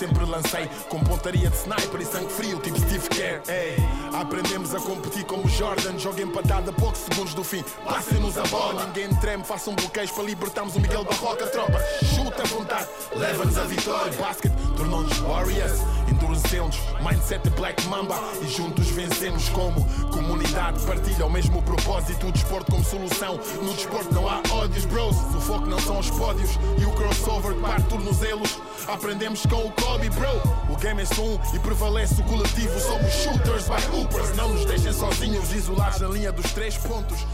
[0.00, 3.42] sempre lancei com pontaria de sniper e sangue frio, tipo Steve Kerr.
[3.48, 3.76] Ei,
[4.14, 7.62] aprendemos a competir como Jordan, jogo empatado a poucos segundos do fim.
[7.84, 11.46] Passem-nos a bola, ninguém treme, façam um bloqueios para libertarmos o Miguel Barroca.
[11.48, 11.78] Tropa,
[12.16, 14.12] chuta à vontade, leva-nos a vitória.
[14.12, 15.80] Basket tornou-nos Warriors,
[16.10, 20.80] endurecemos, mindset Black Mamba e juntos vencemos como comunidade.
[20.84, 23.38] Partilha o mesmo propósito, o desporto como solução.
[23.62, 25.16] No desporto não há ódios, bros.
[25.16, 28.58] O foco não são os pódios e o crossover que parte tornozelos.
[28.88, 30.72] Aprendemos com o Kobe, bro.
[30.72, 32.78] O game é só um e prevalece o coletivo.
[32.80, 34.36] Somos shooters by hoopers.
[34.36, 37.24] Não nos deixem sozinhos, isolados na linha dos três pontos.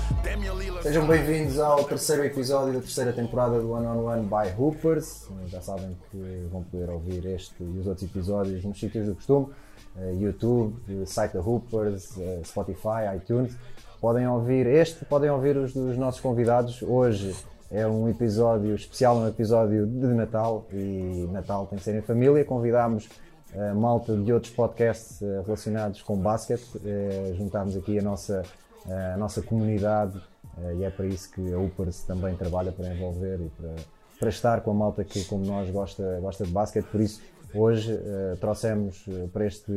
[0.83, 5.29] Sejam bem-vindos ao terceiro episódio da terceira temporada do One on One by Hoopers.
[5.47, 9.49] Já sabem que vão poder ouvir este e os outros episódios nos sítios do costume:
[9.97, 13.57] eh, YouTube, eh, site da Hoopers, eh, Spotify, iTunes.
[14.01, 16.83] Podem ouvir este, podem ouvir os dos nossos convidados.
[16.83, 17.35] Hoje
[17.71, 22.45] é um episódio especial, um episódio de Natal e Natal tem que ser em família.
[22.45, 23.09] Convidámos
[23.55, 26.65] a malta de outros podcasts eh, relacionados com basquete.
[26.85, 28.43] Eh, Juntámos aqui a nossa,
[29.15, 30.21] a nossa comunidade
[30.79, 33.75] e é para isso que a Upers também trabalha para envolver e para,
[34.19, 36.87] para estar com a malta que, como nós, gosta, gosta de basquete.
[36.87, 37.21] Por isso,
[37.55, 39.73] hoje eh, trouxemos eh, para este,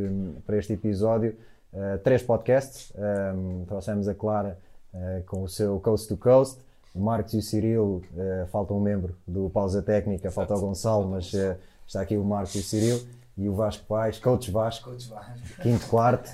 [0.46, 1.36] para este episódio
[1.74, 2.92] eh, três podcasts.
[2.96, 4.58] Um, trouxemos a Clara
[4.94, 6.60] eh, com o seu Coast to Coast.
[6.94, 8.02] O Marcos e o Cirilo,
[8.52, 11.32] falta um membro do Pausa Técnica, falta o Gonçalo, mas
[11.88, 13.00] está aqui o Marcos e o Cirilo.
[13.38, 15.62] E o Vasco Pais, Coach Vasco, Coach Vasco.
[15.62, 16.28] quinto quarto,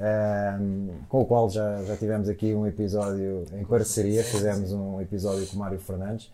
[0.00, 5.46] ehm, com o qual já, já tivemos aqui um episódio em parceria, fizemos um episódio
[5.46, 6.30] com o Mário Fernandes.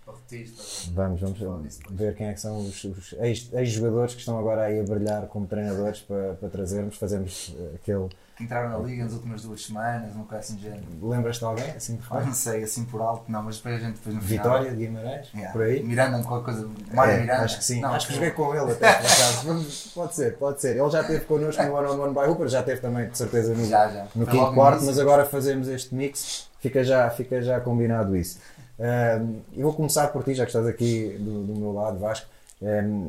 [0.93, 4.81] Vamos, vamos ver quem é que são os, os ex- ex-jogadores que estão agora aí
[4.81, 8.09] a brilhar como treinadores para, para trazermos, fazemos eh, aquele...
[8.35, 10.83] Que entraram na liga nas últimas duas semanas, uma coisa assim de género.
[11.03, 13.79] Lembras-te de alguém, assim de Ah, não sei, assim por alto, não, mas depois a
[13.79, 14.77] gente depois no Vitória final.
[14.77, 15.53] de Guimarães, Yeah.
[15.53, 15.83] por aí?
[15.83, 16.71] Miranda, qualquer coisa.
[16.95, 17.43] Mário É, Miranda.
[17.43, 17.81] Acho que sim.
[17.83, 19.91] Não, acho que joguei com ele até, por acaso.
[19.95, 20.77] Pode ser, pode ser.
[20.79, 23.52] Ele já esteve connosco no One on One by Hooper, já esteve também, de certeza,
[23.55, 24.07] no, Já, já.
[24.15, 28.39] no Foi quinto quarto, mas agora fazemos este mix, fica já, fica já combinado isso.
[28.81, 32.27] Ahm, eu vou começar por ti, já que estás aqui do, do meu lado, Vasco.
[32.63, 33.09] Ahm,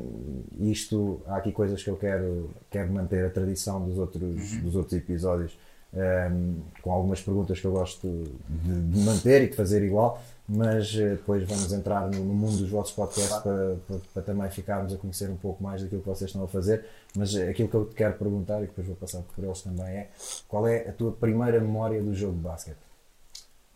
[0.59, 4.21] isto, há aqui coisas que eu quero, quero manter a tradição dos outros,
[4.53, 4.59] Uhum.
[4.61, 5.57] dos outros episódios,
[5.95, 8.07] ahm, com algumas perguntas que eu gosto
[8.49, 12.69] de, de manter e de fazer igual, mas eh, depois vamos entrar no, mundo dos
[12.69, 16.29] vossos podcasts para, para, para também ficarmos a conhecer um pouco mais daquilo que vocês
[16.29, 16.85] estão a fazer.
[17.15, 19.85] Mas eh, aquilo que eu te quero perguntar e depois vou passar por eles também
[19.85, 20.09] é
[20.47, 22.77] qual é a tua primeira memória do jogo de basquete?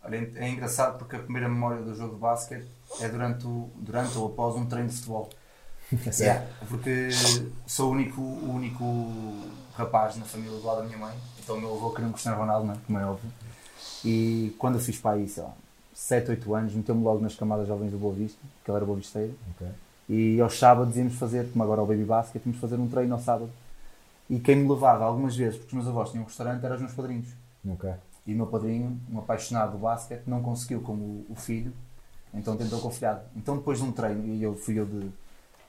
[0.04, 2.68] Olha, é engraçado porque a primeira memória do jogo de basquete
[3.00, 5.30] é durante, o, durante ou após um treino de futebol.
[5.90, 6.22] É?
[6.22, 7.08] Yeah, porque
[7.66, 8.84] sou o único, o único
[9.74, 12.38] rapaz na família do lado da minha mãe, então o meu avô queria um Cristiano
[12.38, 12.78] Ronaldo, não é?
[12.86, 13.32] como é óbvio.
[14.04, 15.54] E quando eu fiz para lá,
[15.98, 19.00] 7, 8 anos, meteu-me logo nas camadas jovens do Boa Vista, que ele era Boa
[19.00, 19.68] Visteiro, Ok.
[20.08, 23.20] e aos sábados íamos fazer, como agora o Baby Basket, íamos fazer um treino ao
[23.20, 23.50] sábado.
[24.30, 26.82] E quem me levava algumas vezes, porque os meus avós tinham um restaurante, eram os
[26.82, 27.28] meus padrinhos.
[27.68, 27.92] Ok.
[28.28, 31.74] E o meu padrinho, um apaixonado do basquete, não conseguiu como o, filho,
[32.32, 33.22] então tentou com o filhado.
[33.36, 35.10] Então depois de um treino, e eu fui eu de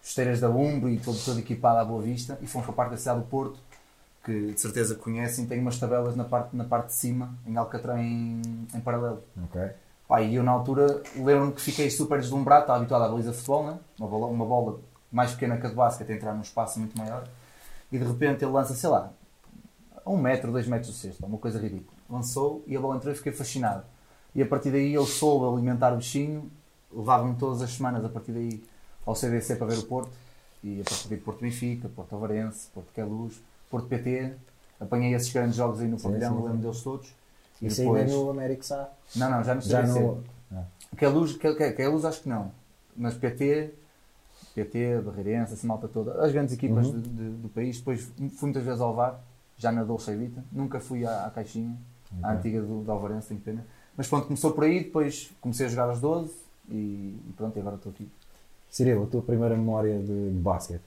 [0.02, 2.90] esteiras da Umbro e todo, todo equipado à Boa Vista, e fomos para a parte
[2.90, 3.58] da cidade do Porto,
[4.22, 7.96] que de certeza conhecem, tem umas tabelas na parte, na parte de cima, em Alcatrão,
[7.96, 8.42] em,
[8.74, 9.22] em paralelo.
[9.44, 9.70] Ok.
[10.08, 13.36] Pá, e eu na altura lembro-me que fiquei super deslumbrado, estava habituado à baliza de
[13.36, 13.78] futebol, né?
[13.98, 14.80] uma, bola, uma bola
[15.12, 17.28] mais pequena que a de basquete, entrar num espaço muito maior,
[17.92, 19.12] e de repente ele lança, sei lá,
[20.06, 21.98] um metro, dois metros do cesto, uma coisa ridícula.
[22.08, 23.84] Lançou e a bola entrou e fiquei fascinado.
[24.34, 26.50] E a partir daí ele soube alimentar o bichinho,
[26.90, 28.64] levava-me todas as semanas a partir daí
[29.04, 30.10] ao CDC para ver o Porto,
[30.64, 34.34] e a partir daí Porto Benfica, Porto Avarense, Porto Queluz, Porto PT,
[34.80, 37.17] apanhei esses grandes jogos aí no pavilhão, lembro deles todos.
[37.60, 38.00] E Isso depois...
[38.02, 38.88] ainda é no América Sá.
[39.16, 40.00] Não, não, já no Já CDC.
[40.00, 40.24] no.
[40.52, 40.64] Ah,
[40.96, 42.50] Que é luz, que, que, que é luz acho que não.
[42.96, 43.72] Mas PT,
[44.54, 47.00] PT, Barreirense, essa malta toda, as grandes equipas Uhum.
[47.00, 47.78] de- de- do país.
[47.78, 49.20] Depois fui muitas vezes ao VAR,
[49.56, 50.42] já na Dolce Vita.
[50.52, 51.76] Nunca fui à, à Caixinha,
[52.22, 52.38] à Ok.
[52.38, 53.64] antiga do, do Alvarense, tenho pena.
[53.96, 56.32] Mas pronto, começou por aí, depois comecei a jogar aos 12
[56.70, 56.74] e,
[57.28, 58.08] e pronto, e agora estou aqui.
[58.70, 60.82] Cirilo, a tua primeira memória de basquete?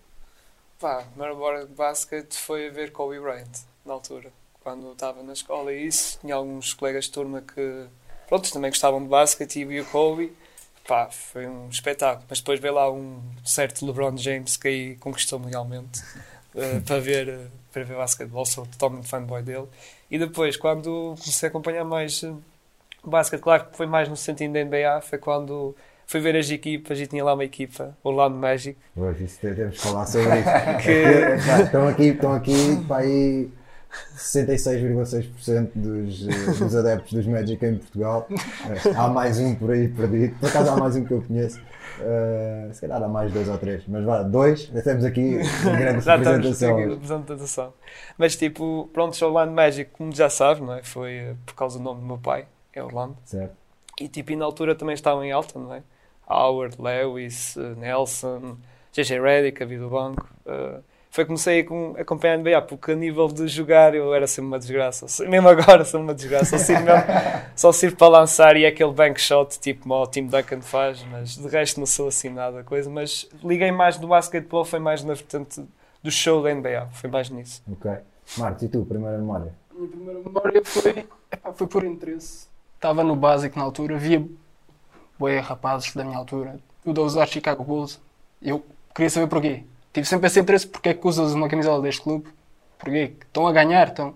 [0.80, 3.50] Pá, a primeira memória de basquete foi a ver Kobe Bryant,
[3.86, 4.32] na altura.
[4.64, 7.86] Quando estava na escola e isso, tinha alguns colegas de turma que,
[8.28, 10.32] pronto, também gostavam de basquete e o Kobe.
[10.88, 12.26] Pá, foi um espetáculo.
[12.30, 16.04] Mas depois veio lá um certo LeBron James que aí conquistou-me realmente
[16.56, 18.46] eh, para ver eh, para ver basquetebol.
[18.46, 19.68] Sou totalmente fanboy dele.
[20.10, 22.32] E depois, quando comecei a acompanhar mais eh,
[23.04, 25.76] basquete, claro que foi mais no sentido da NBA, foi quando
[26.06, 29.78] fui ver as equipas e tinha lá uma equipa, o Orlando Magic, Pois, isso temos
[29.78, 30.50] que falar sobre isso.
[30.84, 33.50] que estão aqui, estão aqui para aí
[34.16, 38.28] 66,6% dos, eh, dos adeptos dos Magic em Portugal.
[38.30, 40.36] Eh, há mais um por aí perdido.
[40.40, 41.60] Por acaso há mais um que eu conheço.
[42.00, 43.84] Eh, se calhar há mais dois ou três.
[43.88, 44.66] Mas vá, dois.
[44.84, 46.78] Temos aqui uma grande Já representação.
[46.78, 47.74] aqui, representação.
[48.18, 50.84] Mas tipo, pronto, o Orlando Magic, como já sabes, não é?
[50.84, 53.18] Foi por causa do nome do meu pai, é Orlando.
[53.26, 53.56] Certo.
[54.00, 55.84] E tipo, e na altura também estavam em alta, não é?
[56.28, 58.58] Howard, Lewis, Nelson,
[58.94, 60.28] JJ Redick, a vida do banco.
[60.46, 60.80] Eh,
[61.12, 64.14] foi que comecei a com- a acompanhar a NBA, porque a nível de jogar eu
[64.14, 65.06] era sempre uma desgraça.
[65.28, 66.58] Mesmo agora sou uma desgraça.
[66.58, 67.04] Só sirvo, mesmo-
[67.56, 71.36] só sirvo para lançar e é aquele bank shot tipo o Tim Duncan faz, mas
[71.36, 72.90] de resto não sou assim nada coisa.
[72.90, 75.62] Mas liguei mais do basquetebol, foi mais na vertente
[76.02, 77.62] do show da NBA, foi mais nisso.
[77.72, 77.92] Ok.
[78.38, 79.54] Marcos, e tu, primeira memória?
[79.70, 82.48] A minha primeira memória foi, epá, foi por interesse.
[82.76, 84.26] Estava no básico na altura, via
[85.20, 88.00] bué rapazes da minha altura, tudo a usar Chicago Bulls.
[88.42, 88.64] Eu
[88.96, 89.64] queria saber porquê.
[89.94, 92.28] Tive sempre esse interesse, porque é que usas uma camisola deste clube?
[92.78, 93.14] Porquê?
[93.22, 94.16] Estão a ganhar, estão.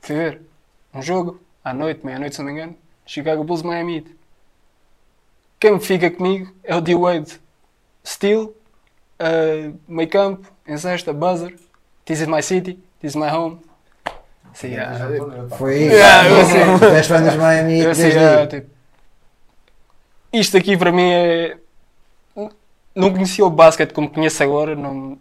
[0.00, 0.40] Fui ver
[0.92, 2.76] um jogo, à noite, meia-noite se não me engano,
[3.06, 4.16] Chicago Bulls Miami Heat.
[5.60, 7.40] Quem fica comigo é o D-Wade.
[8.04, 11.54] Steal, uh, meio campo, em cesta, buzzer,
[12.04, 13.60] this is my city, this is my home.
[14.54, 15.84] Sim, ah, Foi.
[15.84, 16.78] Yeah, eu sei.
[16.78, 18.68] Tu és fã dos Miami eu sei, ah, tipo,
[20.32, 21.56] isto aqui para mim é.
[22.94, 24.74] Não conhecia o basquete como conheço agora.
[24.74, 25.18] Não...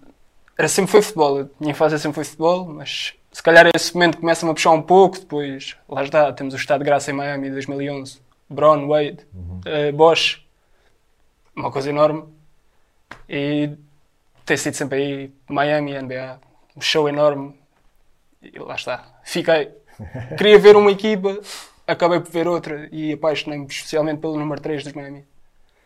[0.57, 1.42] Era sempre foi futebol.
[1.42, 4.81] A minha infância sempre foi futebol, mas se calhar esse momento começa-me a puxar um
[4.81, 5.19] pouco.
[5.19, 8.19] Depois, lá está, temos o Estado de Graça em Miami em 2011.
[8.50, 9.25] Brown, Wade,
[9.66, 10.42] eh, Bosch.
[11.56, 12.24] Uma coisa enorme.
[13.27, 13.69] E
[14.45, 16.39] tem sido sempre aí Miami, NBA.
[16.75, 17.56] Um show enorme.
[18.42, 19.06] E lá está.
[19.24, 19.72] Fiquei.
[20.38, 21.39] Queria ver uma equipa,
[21.86, 25.25] acabei por ver outra e apaixonei-me especialmente pelo número 3 dos Miami.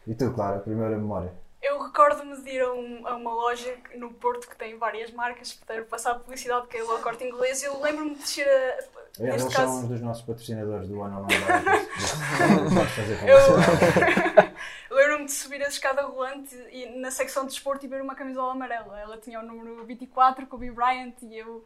[0.05, 1.33] E tu, Clara, primeira memória?
[1.63, 5.53] Eu recordo-me de ir a, um- a uma loja no Porto que tem várias marcas
[5.53, 7.63] para passar publicidade, que é o Corte Inglês.
[7.63, 9.03] Eu lembro-me de descer a.
[9.19, 12.75] Aliás, eles caso, um dos nossos patrocinadores do One on One Live.
[12.75, 13.37] Podes fazer eu,
[14.95, 18.51] lembro-me de subir a escada rolante e, na secção de desporto e ver uma camisola
[18.51, 18.99] amarela.
[18.99, 21.63] Ela tinha o número 24, Kobe Bryant, e eu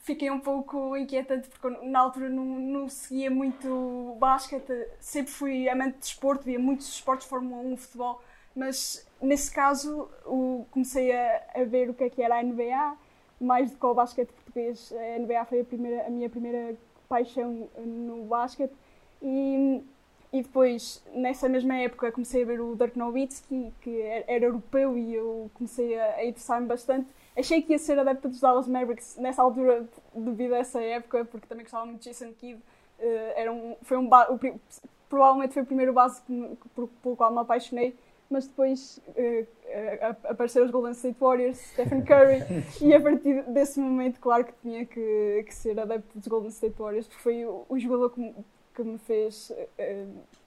[0.00, 4.88] fiquei um pouco inquietante porque na altura não, não seguia muito basquete.
[5.00, 8.20] Sempre fui amante de desporto, via muitos esportes, Fórmula 1, futebol,
[8.56, 12.96] mas nesse caso o- comecei a, a ver o que é que era a NBA,
[13.40, 14.92] mais do que o basquete português.
[14.92, 16.76] A NBA foi a, primeira, a minha primeira
[17.08, 18.72] paixão no basquete.
[19.22, 19.82] E,
[20.32, 24.96] e depois, nessa mesma época, comecei a ver o Dirk Nowitzki, que era, era europeu
[24.98, 27.08] e eu comecei a, a interessar-me bastante.
[27.36, 31.46] Achei que ia ser adepta dos Dallas Mavericks nessa altura, devido a essa época, porque
[31.46, 32.60] também gostava muito de Jason Kidd.
[32.98, 34.38] Eh, era um, foi um o
[35.08, 36.20] provavelmente foi o primeiro base
[36.74, 37.94] por- pelo qual me apaixonei,
[38.30, 39.00] mas depois
[40.02, 42.42] ap- apareceram os Golden State Warriors, Stephen Curry,
[42.80, 46.74] e a partir desse momento, claro que tinha que, que ser adepto dos Golden State
[46.78, 48.34] Warriors, porque foi o, o jogador que me,
[48.74, 50.04] que me fez eh,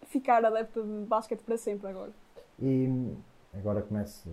[0.08, 2.12] ficar adepto de basquete para sempre agora.
[2.62, 3.14] E
[3.58, 4.30] agora começo.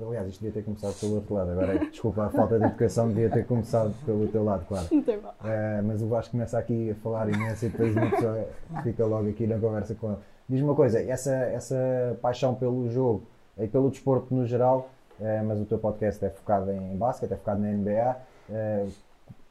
[0.00, 1.50] Aliás, isto devia ter começado pelo outro lado.
[1.52, 4.88] Agora, desculpa a falta de educação, devia ter começado pelo teu lado, claro.
[4.90, 5.34] Não tem mal.
[5.44, 8.48] Eh, mas o Vasco começa aqui a falar imenso e depois uma pessoa
[8.82, 10.18] fica logo aqui na conversa com ele.
[10.48, 13.22] Diz-me uma coisa, essa, essa paixão pelo jogo
[13.58, 17.36] e pelo desporto no geral, eh, mas o teu podcast é focado em basquete, é
[17.36, 18.16] focado na NBA.
[18.50, 18.86] eh,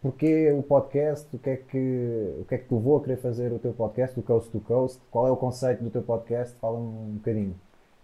[0.01, 1.27] porquê o podcast?
[1.35, 3.73] O que, é que, o que é que te levou a querer fazer o teu
[3.73, 4.99] podcast, do Coast to Coast?
[5.09, 6.55] Qual é o conceito do teu podcast?
[6.59, 7.55] Fala-me um bocadinho.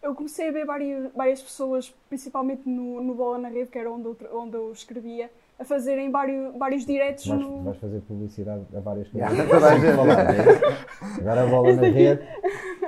[0.02, 3.92] Eu comecei a ver várias, várias pessoas, principalmente no, no Bola na Rede, que era
[3.92, 7.64] onde eu, onde eu escrevia, a fazerem vários, vários diretos Vais, no.
[7.64, 9.30] vais fazer publicidade a várias coisas.
[9.34, 9.54] Yeah?
[11.20, 12.22] Agora a bola na rede,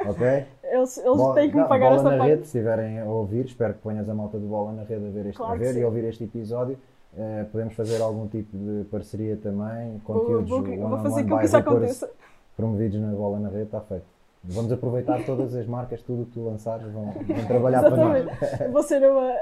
[0.07, 0.45] ok?
[0.71, 2.29] Eles, eles Bola- têm que me pagar bola esta na parte.
[2.29, 5.09] rede, se estiverem a ouvir, espero que ponhas a malta de bola na rede a
[5.09, 6.77] ver este, Claro a ver e ouvir este episódio.
[7.17, 11.37] Eh, podemos fazer algum tipo de parceria também, Vou, conteúdos vou, vou one-on-one fazer com
[11.39, 12.09] que isso aconteça.
[12.55, 14.05] promovidos na bola na rede, está feito.
[14.45, 18.25] Vamos aproveitar todas as marcas, tudo o que tu lançares, vão, vão trabalhar para nós.
[18.71, 19.33] Vou ser eu a,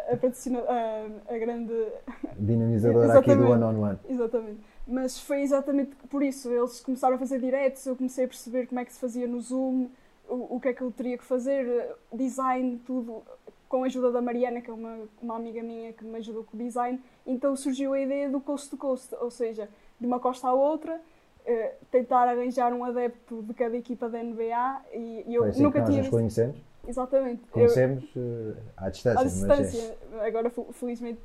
[0.67, 1.71] a, a, grande.
[2.39, 3.51] Dinamizadora aqui do Exatamente.
[3.65, 3.97] one-on-one.
[4.09, 4.59] Exatamente.
[4.87, 6.51] Mas foi exatamente por isso.
[6.51, 9.39] Eles começaram a fazer diretos, eu comecei a perceber como é que se fazia no
[9.39, 9.87] Zoom,
[10.29, 11.65] o, o que é que eu teria que fazer,
[12.13, 13.23] design, tudo,
[13.67, 16.55] com a ajuda da Mariana, que é uma, uma amiga minha que me ajudou com
[16.55, 16.99] o design.
[17.25, 19.69] Então surgiu a ideia do coast to coast, ou seja,
[19.99, 20.99] de uma costa à outra,
[21.45, 25.63] eh, tentar arranjar um adepto de cada equipa da NBA e, e eu Foi assim
[25.63, 26.55] nunca que nós tinha nos conhecemos.
[26.87, 27.41] Exatamente.
[27.43, 29.97] Eu- Conhecemos eh, à distância, à distância.
[30.21, 31.19] Agora, fel- felizmente,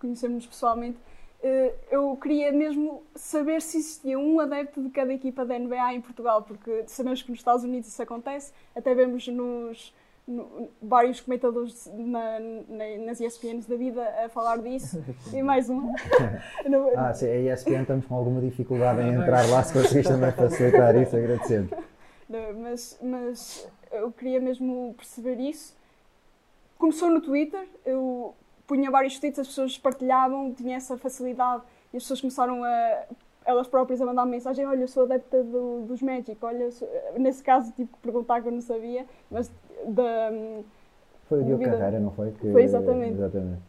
[0.00, 0.98] conhecemos-nos pessoalmente.
[1.42, 6.00] Eh, Eu queria mesmo saber se existia um adepto de cada equipa da NBA em
[6.00, 9.94] Portugal, porque sabemos que nos Estados Unidos isso acontece, até vemos nos,
[10.28, 15.02] no- vários comentadores na, na- nas ESPNs da vida a falar disso.
[15.32, 15.92] e mais um.
[16.96, 20.94] Ah, sim, a ESPN estamos com alguma dificuldade em entrar lá, se conseguiste também facilitar
[20.96, 21.74] isso, agradecendo.
[22.58, 25.74] Mas, mas eu queria mesmo perceber isso.
[26.78, 28.34] Começou no Twitter, eu
[28.70, 31.62] punha vários tweets, as pessoas partilhavam, tinha essa facilidade
[31.92, 33.02] e as pessoas começaram a
[33.44, 37.42] elas próprias a mandar mensagem, olha, eu sou adepta do- dos Magic, olha, sou- nesse
[37.42, 39.50] caso que perguntar que eu não sabia, mas
[39.86, 40.30] da,
[41.28, 41.76] Foi o Diogo Vida.
[41.76, 42.30] Carreira, não foi?
[42.32, 43.14] Que- Foi, exatamente.
[43.14, 43.60] exatamente.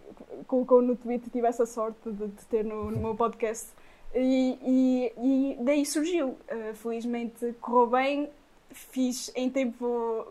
[0.48, 3.70] colocou no tweet, tive essa sorte de, de ter no, no meu podcast.
[4.14, 6.30] E, e- e daí surgiu.
[6.52, 8.30] Uh, felizmente correu bem.
[8.72, 10.28] Fiz em tempo.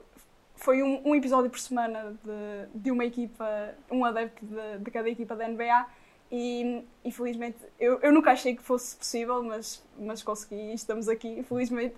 [0.60, 5.08] Foi um, um episódio por semana de, de uma equipa, um adepto de, de cada
[5.08, 5.86] equipa da NBA.
[6.30, 11.08] E, e felizmente, eu, eu nunca achei que fosse possível, mas, mas consegui e estamos
[11.08, 11.42] aqui.
[11.42, 11.96] Felizmente,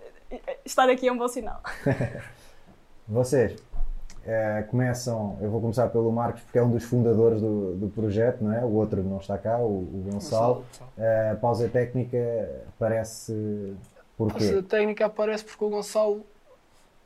[0.64, 1.61] estar aqui é um bom sinal.
[3.07, 3.61] Vocês
[4.25, 8.42] eh, começam, eu vou começar pelo Marcos, porque é um dos fundadores do, do projeto,
[8.45, 8.64] não é?
[8.64, 10.64] O outro não está cá, o, o Gonçalo.
[10.97, 12.19] Eh, pausa técnica
[12.78, 13.75] parece.
[14.16, 14.45] Porquê?
[14.45, 16.25] Essa técnica aparece porque o Gonçalo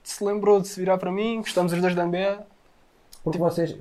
[0.08, 2.38] se lembrou de se virar para mim, gostamos os dois da NBA.
[3.25, 3.76] Porque vocês,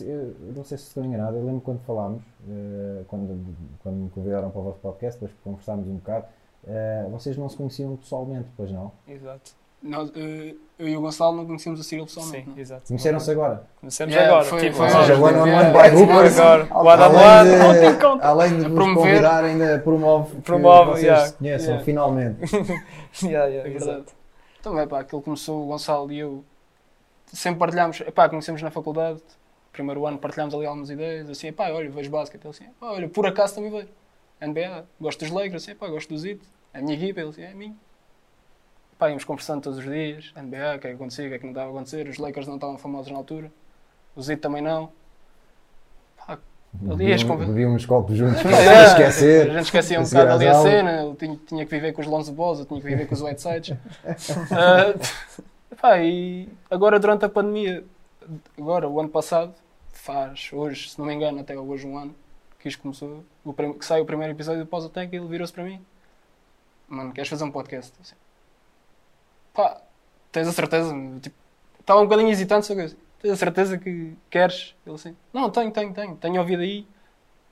[0.00, 3.36] eu não sei se estou enganado, eu lembro quando falámos, eh, quando,
[3.82, 6.24] quando me convidaram para o vosso podcast, depois conversámos um bocado,
[6.68, 8.92] eh, vocês não se conheciam pessoalmente, pois não?
[9.08, 9.50] Exato.
[9.82, 12.44] Nós, eh, eu e o Gonçalo não conhecíamos o Cyril pessoalmente.
[12.44, 12.58] Sim, não.
[12.58, 12.82] exato.
[12.86, 13.62] Conheceram-se agora?
[13.80, 14.48] Conhecemos Yeah, agora.
[14.50, 16.38] foi- tipo, foi seja, one on one by Hoopers.
[16.70, 18.94] Além de, além de vos Promover.
[19.10, 21.26] convidar, ainda promove que Promove, vocês yeah.
[21.26, 21.84] se conheçam, Yeah.
[21.84, 22.38] finalmente.
[23.22, 24.12] Yeah, yeah, É exato.
[24.60, 26.44] Então é pá, aquilo começou o Gonçalo e eu
[27.26, 29.20] sempre partilhámos, epá, conhecemos na faculdade,
[29.72, 33.08] primeiro ano partilhámos ali algumas ideias, assim, epá, olha, vejo basquete, ele assim, epá, olha,
[33.08, 33.88] por acaso também vejo.
[34.40, 37.42] NBA, gosto dos Lakers, assim, epá, gosto do Zito, é a minha equipa, ele assim,
[37.42, 37.76] é a minha.
[38.92, 41.38] Epá, íamos conversando todos os dias, NBA, o que é que acontecia, o que é
[41.38, 43.52] que não estava a acontecer, os Lakers não estavam famosos na altura,
[44.14, 44.92] o Zito também não.
[46.90, 47.86] Ali as conversas.
[47.86, 49.50] Copos juntos para se esquecer.
[49.50, 52.06] A gente esquecia um bocado ali a cena, eu tinha, tinha que viver com os
[52.06, 53.70] Lonzo Balls, eu tinha que viver com os Whitesides.
[53.70, 54.98] uh,
[55.80, 57.84] pá, e agora durante a pandemia,
[58.58, 59.54] agora o ano passado,
[59.92, 62.14] faz hoje, se não me engano, até hoje um ano,
[62.58, 65.64] que isto começou, o que sai o primeiro episódio do Tank e ele virou-se para
[65.64, 65.80] mim.
[66.88, 67.92] Mano, queres fazer um podcast?
[68.00, 68.14] Assim,
[69.52, 69.80] pá,
[70.30, 70.94] tens a certeza?
[71.20, 71.34] Tipo,
[71.80, 74.74] estava um bocadinho hesitante, só que eu assim, tens a certeza que queres?
[74.86, 76.86] Ele assim, não, tenho, tenho, tenho, tenho ouvido aí.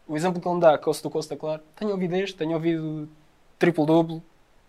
[0.06, 1.62] O exemplo que ele me dá, Costa do Costa, claro.
[1.76, 3.08] Tenho ouvido este, tenho ouvido
[3.58, 4.22] triplo-duplo,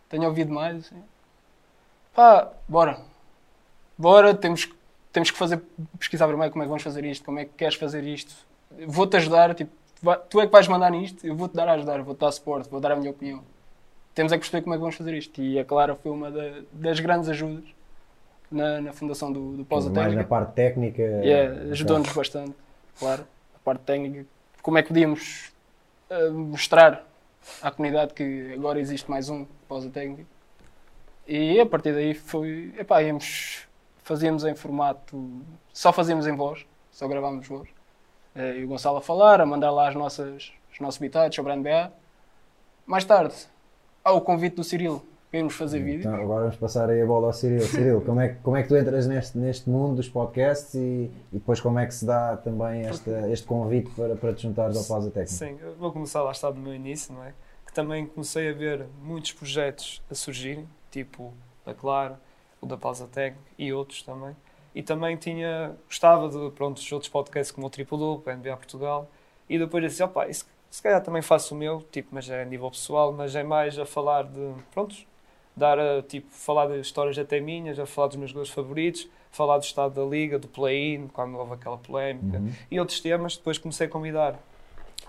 [0.10, 0.78] tenho ouvido mais.
[0.78, 1.04] Assim.
[2.14, 3.00] Pá, bora.
[3.98, 4.70] Bora, temos,
[5.12, 5.62] temos que fazer,
[6.00, 8.34] pesquisar primeiro como é que vamos fazer isto, como é que queres fazer isto.
[8.88, 9.72] Vou-te ajudar, tipo,
[10.30, 12.80] tu é que vais mandar nisto, eu vou-te dar a ajudar, vou-te dar suporte, vou
[12.80, 13.44] dar a minha opinião.
[14.14, 15.42] Temos é que perceber como é que vamos fazer isto.
[15.42, 17.66] E a Clara foi uma da- das grandes ajudas
[18.52, 21.02] na, na fundação do, do Pausa Mais na parte técnica.
[21.02, 22.56] Yeah, ajudou-nos bastante,
[22.98, 23.26] claro.
[23.56, 24.26] A parte técnica,
[24.62, 25.52] como é que podíamos
[26.10, 27.06] eh, mostrar
[27.62, 30.26] à comunidade que agora existe mais um pausa técnica.
[31.28, 33.68] E a partir daí foi, epá, íamos,
[34.04, 35.42] fazíamos em formato,
[35.74, 37.68] só fazíamos em voz, só gravámos voz.
[38.36, 41.52] Eh, E o Gonçalo a falar, a mandar lá as nossas, os nossos bitados sobre
[41.52, 41.92] a NBA.
[42.86, 43.36] Mais tarde,
[44.04, 45.04] há o convite do Cirilo
[45.40, 46.00] irmos fazer vídeo.
[46.02, 47.62] Então, agora vamos passar aí a bola ao Cirilo.
[47.68, 50.80] Cirilo, como é, que- como é que tu entras neste, neste mundo dos podcasts e,
[50.80, 54.76] e depois como é que se dá também esta, este convite para, para te juntares
[54.78, 55.32] ao Pausa Técnica?
[55.46, 57.34] Sim, vou começar lá está do meu início, não é?
[57.66, 61.34] Que também comecei a ver muitos projetos a surgirem, tipo
[61.66, 62.20] da Clara,
[62.62, 64.36] o da Pausa Técnica e outros também.
[64.74, 69.10] E também tinha, gostava de, pronto, dos outros podcasts como o Triplo Duplo, NBA Portugal.
[69.50, 72.46] E depois disse, opá, isso, se calhar também faço o meu, tipo, mas é a
[72.46, 75.08] nível pessoal, mas é mais a falar de, prontos,
[75.56, 79.58] dar a, tipo, falar de histórias até minhas, a falar dos meus gols favoritos, falar
[79.58, 82.52] do estado da liga, do play-in, quando houve aquela polémica, Uhum.
[82.70, 83.38] e outros temas.
[83.38, 84.40] Depois comecei a convidar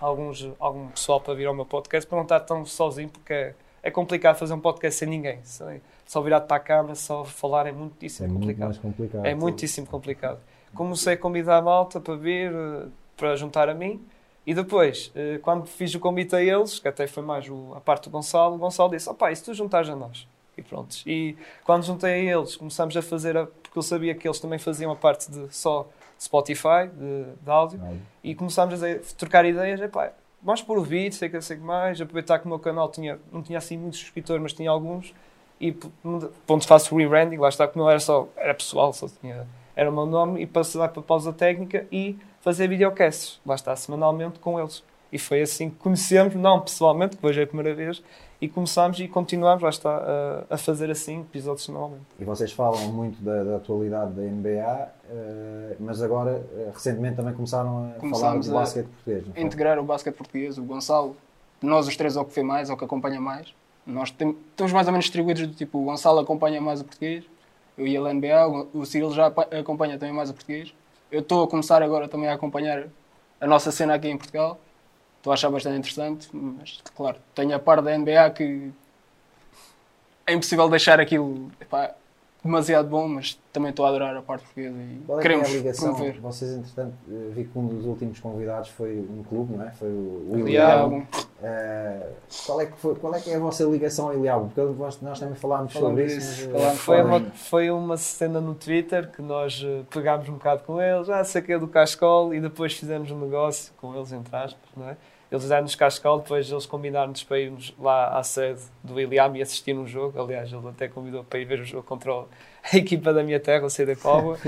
[0.00, 3.54] alguns, algum pessoal para vir ao meu podcast para não estar tão sozinho, porque é,
[3.82, 5.38] é complicado fazer um podcast sem ninguém.
[5.44, 8.66] Sem- Só virado para a câmara, só falar é muitíssimo É muito complicado.
[8.66, 9.26] mais complicado.
[9.26, 10.38] É muitíssimo complicado.
[10.74, 12.86] Comecei a convidar a malta para vir, eh,
[13.16, 14.00] para juntar a mim.
[14.46, 18.04] E depois, eh, quando fiz o convite a eles, que até foi mais a parte
[18.04, 20.28] do Gonçalo, o Gonçalo disse: opá, e se tu juntares a nós?
[20.56, 20.96] E pronto.
[21.06, 24.58] E quando juntei a eles, começamos a fazer, a, porque eu sabia que eles também
[24.58, 27.80] faziam a parte de só Spotify, de, de áudio,
[28.24, 28.86] e começámos a
[29.18, 29.80] trocar ideias.
[29.80, 32.88] Epá, vamos pôr o vídeo, sei que sei que mais, aproveitar que o meu canal
[32.88, 35.14] tinha, não tinha assim muitos subscritores, mas tinha alguns.
[35.60, 35.72] E
[36.46, 39.90] ponto faço o rebranding, lá está, que não era só, era pessoal, só tinha, era
[39.90, 44.38] o meu nome, e passar para a pausa técnica e fazer videocasts, lá está, semanalmente
[44.38, 44.82] com eles.
[45.10, 48.02] E foi assim que conhecemos, não pessoalmente, que hoje é a primeira vez,
[48.40, 49.96] e começámos e continuámos, lá está,
[50.50, 52.02] a, a fazer assim episódios semanalmente.
[52.20, 57.32] E vocês falam muito da, da atualidade da NBA, eh, mas agora, eh, recentemente, também
[57.34, 59.24] começaram a Começámos falar do a basquete português.
[59.34, 59.42] foi?
[59.42, 61.16] integrar o basquete português, o Gonçalo,
[61.62, 63.54] nós os três é o que vê mais, é o que acompanha mais.
[63.86, 67.24] Nós tem- estamos mais ou menos distribuídos do tipo, o Gonçalo acompanha mais o português,
[67.78, 70.74] eu ia a NBA, o Cyril já acompanha também mais o português.
[71.10, 72.84] Eu estou a começar agora também a acompanhar
[73.40, 74.58] a nossa cena aqui em Portugal.
[75.26, 78.70] Estou a achar bastante interessante, mas claro, tenho a par da NBA que
[80.24, 81.90] é impossível deixar aquilo epá,
[82.44, 85.30] demasiado bom, mas também estou a adorar a parte portuguesa e Qual é que é
[85.32, 85.94] queremos a ligação?
[85.94, 86.20] promover.
[86.20, 89.70] Vocês, entretanto, eh, vi que um dos últimos convidados foi um clube, não é?
[89.72, 90.82] Foi o o Iliabo.
[90.84, 91.06] algum-
[91.42, 92.06] Eh,
[92.46, 94.52] qual, é que foi, qual é que é a vossa ligação ao Iliabo?
[94.54, 96.44] Porque nós, nós também falámos Falámos sobre isso.
[96.44, 100.80] eh, falámos Foi uma, foi uma cena no Twitter que nós pegámos um bocado com
[100.80, 104.88] eles, ah, saquei do Cascol e depois fizemos um negócio com eles, entre aspas, não
[104.88, 104.96] é?
[105.30, 109.74] Eles deram-nos Cascol, depois eles combinaram-nos para irmos lá à sede do Iliam e assistir
[109.76, 110.20] um jogo.
[110.20, 112.28] Aliás, ele até convidou para ir ver o jogo contra o-
[112.72, 114.36] a equipa da minha terra, o CD Póvoa.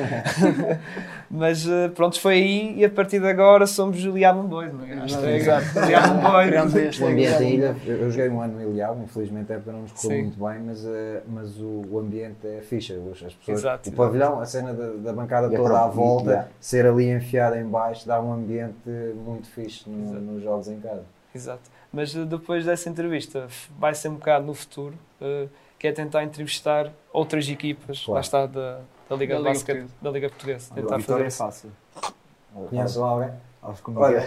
[1.31, 4.85] Mas eh, pronto, foi aí e a partir de agora somos o Iliam Boys, não
[4.85, 4.95] é?
[4.95, 6.49] Hashtag Iliam Boys.
[6.49, 9.93] Criámos este O ambiente eu joguei um ano no Iliabo, infelizmente a época não nos
[9.93, 12.93] correu muito bem, mas, eh, mas o, o ambiente é fixe.
[12.95, 16.49] As as pessoas, Exato, o pavilhão, a cena da, da bancada E toda à volta,
[16.61, 18.89] ser ali enfiada em baixo, dá um ambiente
[19.25, 20.21] muito fixe no- Exato.
[20.21, 21.03] nos jogos em casa.
[21.35, 21.71] Exato.
[21.93, 23.47] Mas eh, depois dessa entrevista
[23.79, 25.47] vai ser um bocado no futuro, eh,
[25.79, 28.15] que é tentar entrevistar outras equipas, Claro.
[28.15, 29.89] lá está, da, da Liga Da Liga Portuguesa.
[30.03, 30.75] da Liga Portuguesa.
[30.75, 31.71] Tentar vitória fazer é fácil.
[32.71, 33.31] Conheces alguém?
[33.63, 34.23] Aos Olha.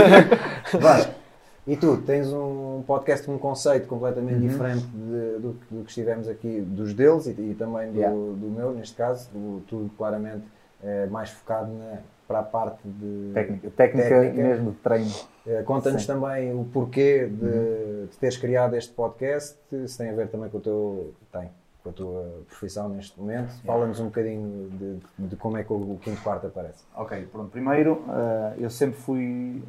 [0.80, 1.12] Vasco,
[1.66, 4.40] e tu tens um podcast com um conceito completamente Uhum.
[4.48, 8.14] diferente de- do, que- do que estivemos aqui, dos deles e, e também do, Yeah.
[8.16, 10.44] do meu, neste caso, do, tu claramente
[10.82, 14.42] é mais focado na- para a parte de Técnica, técnica, Técnica.
[14.48, 15.10] mesmo de treino.
[15.48, 16.06] Eh, Conta-nos.
[16.06, 16.20] Uhum.
[16.20, 20.58] também o porquê de, de teres criado este podcast, se tem a ver também com
[20.58, 21.48] o teu tem,
[21.82, 23.52] com a tua profissão neste momento.
[23.64, 24.68] Fala-nos um bocadinho
[25.18, 26.84] de, de como é que o, quinto quarto aparece.
[26.94, 27.50] Ok, pronto.
[27.50, 29.62] Primeiro, eh, eu sempre fui.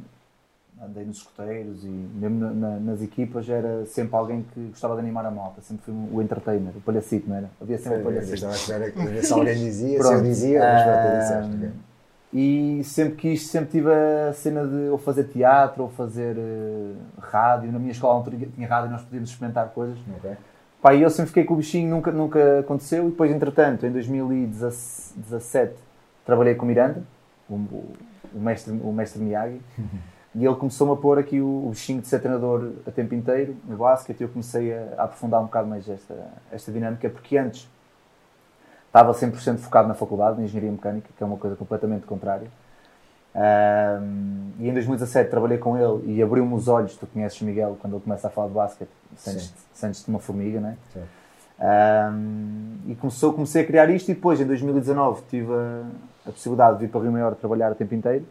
[0.81, 5.01] Andei nos escuteiros e mesmo na- na- nas equipas era sempre alguém que gostava de
[5.01, 5.61] animar a malta.
[5.61, 7.49] Sempre fui o entertainer, o palhacito, não era?
[7.59, 8.35] Havia sempre o palhacito.
[8.35, 11.88] estava a esperar que- alguém dizia, se eu dizia, mas tu disseste.
[12.31, 17.71] E sempre quis, sempre tive a cena de ou fazer teatro ou fazer eh, rádio.
[17.71, 19.97] Na minha escola tinha rádio e nós podíamos experimentar coisas.
[20.17, 20.37] Ok.
[20.81, 23.07] Pá, e eu sempre fiquei com o bichinho, nunca, nunca aconteceu.
[23.07, 25.73] E depois, entretanto, em 2017,
[26.25, 27.03] trabalhei com o Miranda,
[27.49, 27.93] o, o-
[28.33, 29.59] o mestre, o mestre Miyagi,
[30.35, 33.55] e ele começou-me a pôr aqui o, o bichinho de ser treinador a tempo inteiro
[33.67, 34.19] no basquete.
[34.19, 36.15] E eu comecei a, a aprofundar um bocado mais esta,
[36.51, 37.67] esta dinâmica, porque antes
[38.89, 42.47] estava 100% focado na faculdade de Engenharia Mecânica, que é uma coisa completamente contrária.
[43.35, 46.95] Ahm, e em 2017 trabalhei com ele e abriu-me os olhos.
[46.95, 49.53] Tu conheces Miguel quando ele começa a falar de basquete, sentes- Sim.
[49.73, 50.77] sentes-te uma formiga, não é?
[50.91, 51.07] Certo.
[51.61, 55.83] Ahm, e começou, comecei a criar isto e depois, em 2019, tive a,
[56.27, 58.25] a possibilidade de vir para o Rio Maior trabalhar o tempo inteiro.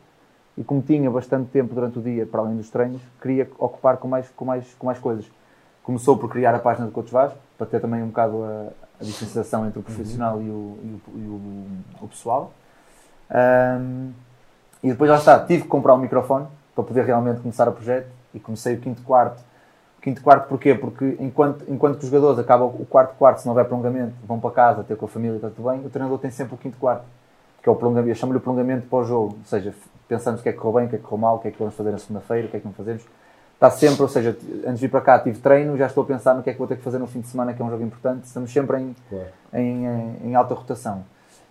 [0.57, 4.09] E como tinha bastante tempo durante o dia, para além dos treinos, queria ocupar com
[4.09, 5.25] mais, com mais, com mais coisas.
[5.85, 8.67] Começou por criar a página do Coach Vaz, para ter também um bocado a,
[9.01, 12.53] a diferenciação entre o profissional e, o, e, o, e o- o pessoal.
[13.31, 14.11] Ahm,
[14.83, 18.09] e depois lá está, tive que comprar um microfone para poder realmente começar o projeto
[18.33, 19.43] e comecei o quinto quarto.
[19.99, 20.75] O quinto quarto porquê?
[20.75, 24.39] Porque enquanto, enquanto que os jogadores acabam o quarto quarto, se não houver prolongamento, vão
[24.39, 26.77] para casa, ter com a família, está tudo bem, o treinador tem sempre o quinto
[26.79, 27.05] quarto,
[27.63, 29.75] que é o prolongamento, eu chamo-lhe o prolongamento para o jogo, ou seja,
[30.07, 31.49] pensamos o que é que correu bem, o que é que correu mal, o que
[31.49, 33.03] é que vamos fazer na segunda-feira, o que é que não fazemos.
[33.59, 36.33] Está sempre, ou seja, antes de vir para cá tive treino, já estou a pensar
[36.33, 37.69] no que é que vou ter que fazer no fim de semana, que é um
[37.69, 39.25] jogo importante, estamos sempre em, Claro.
[39.53, 41.05] em, em- em alta rotação.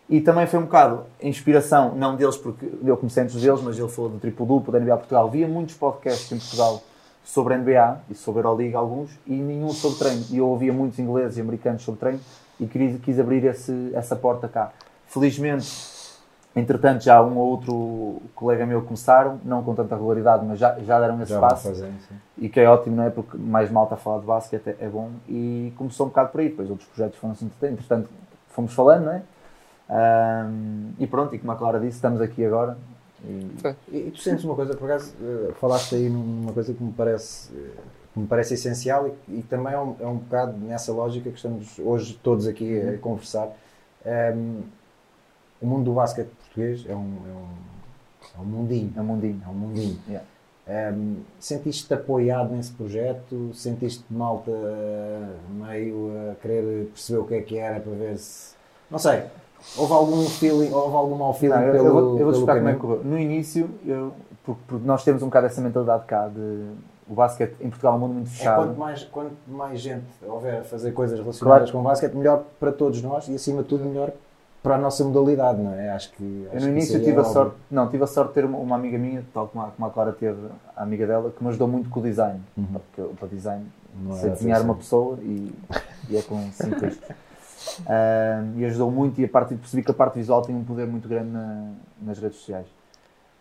[0.10, 3.90] E também foi um bocado inspiração, não deles, porque eu comecei antes deles, mas ele
[3.90, 5.30] falou do triplo-duplo da NBA Portugal.
[5.30, 6.82] Via muitos podcasts em Portugal
[7.26, 10.24] sobre a NBA e sobre a Euroliga, alguns, e nenhum sobre treino.
[10.30, 12.22] E eu ouvia muitos ingleses e americanos sobre treino
[12.58, 14.72] e quis, quis abrir esse, essa porta cá.
[15.08, 15.66] Felizmente,
[16.60, 21.00] entretanto, já um ou outro colega meu começaram, não com tanta regularidade, mas já, já
[21.00, 21.68] deram esse Já passo.
[21.70, 21.94] fazendo,
[22.38, 23.10] e que é ótimo, não é?
[23.10, 25.12] Porque mais malta a falar de basquete é, é bom.
[25.28, 28.10] E começou um bocado por aí, depois outros projetos foram-se entretendo, entretanto
[28.50, 29.22] fomos falando, não é?
[29.90, 32.78] Ahm, e pronto, e como a Clara disse, estamos aqui agora.
[33.24, 33.50] E
[33.90, 36.92] E, e tu sentes uma coisa, por acaso, eh, falaste aí numa coisa que me
[36.92, 37.72] parece, eh,
[38.14, 41.36] que me parece essencial e, e também é um, é um bocado nessa lógica que
[41.38, 43.50] estamos hoje todos aqui a conversar.
[44.06, 44.62] Ehm,
[45.60, 48.94] o mundo do basquete português é um, é um, é um mundinho.
[48.96, 49.42] é um mundinho.
[49.46, 49.98] É um mundinho.
[50.08, 50.28] Yeah.
[50.68, 53.52] Ehm, sentiste-te apoiado nesse projeto?
[53.54, 58.56] Sentiste malta eh, meio a querer perceber o que é que era para ver se.
[58.90, 59.24] Não sei.
[59.78, 62.56] Houve algum feeling, houve algum mau feeling Não, pelo, eu vou, eu vou pelo explicar
[62.58, 63.04] como é que correu.
[63.04, 64.14] No início, eu,
[64.46, 66.72] Porque, nós temos um bocado essa mentalidade cá de
[67.10, 68.66] o basquete em Portugal é um mundo muito É fechado.
[68.66, 72.72] quanto, mais, quanto mais gente houver a fazer coisas relacionadas com o basquete, melhor para
[72.72, 74.12] todos nós e acima de tudo melhor
[74.64, 75.90] para a nossa modalidade, não é?
[75.92, 76.24] Acho que.
[76.24, 77.34] Eu acho no que isso início aí tive é a óbvio.
[77.34, 79.88] sorte, não, tive a sorte de ter uma, uma amiga minha, tal como a, como
[79.88, 80.40] a Clara teve,
[80.76, 82.42] a amiga dela, que me ajudou muito com o design.
[82.56, 83.66] Porque eu, para design,
[83.96, 84.66] Não é sei desenhar assim.
[84.66, 85.54] uma pessoa e,
[86.10, 86.86] e é com cinco.
[87.86, 90.88] Ah, e ajudou muito e a parte, percebi que a parte visual tem um poder
[90.88, 92.66] muito grande na- nas redes sociais.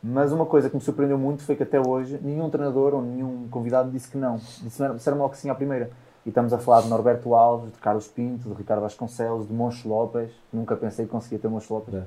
[0.02, 3.46] Mas uma coisa que me surpreendeu muito foi que até hoje nenhum treinador ou nenhum
[3.50, 4.36] convidado disse que não.
[4.62, 5.90] Disseram disseram logo que sim à primeira.
[6.26, 9.88] E estamos a falar de Norberto Alves, de Carlos Pinto, de Ricardo Vasconcelos, de Moncho
[9.88, 10.30] Lopes.
[10.52, 11.94] Nunca pensei que conseguia ter Moncho Lopes.
[11.94, 12.02] É.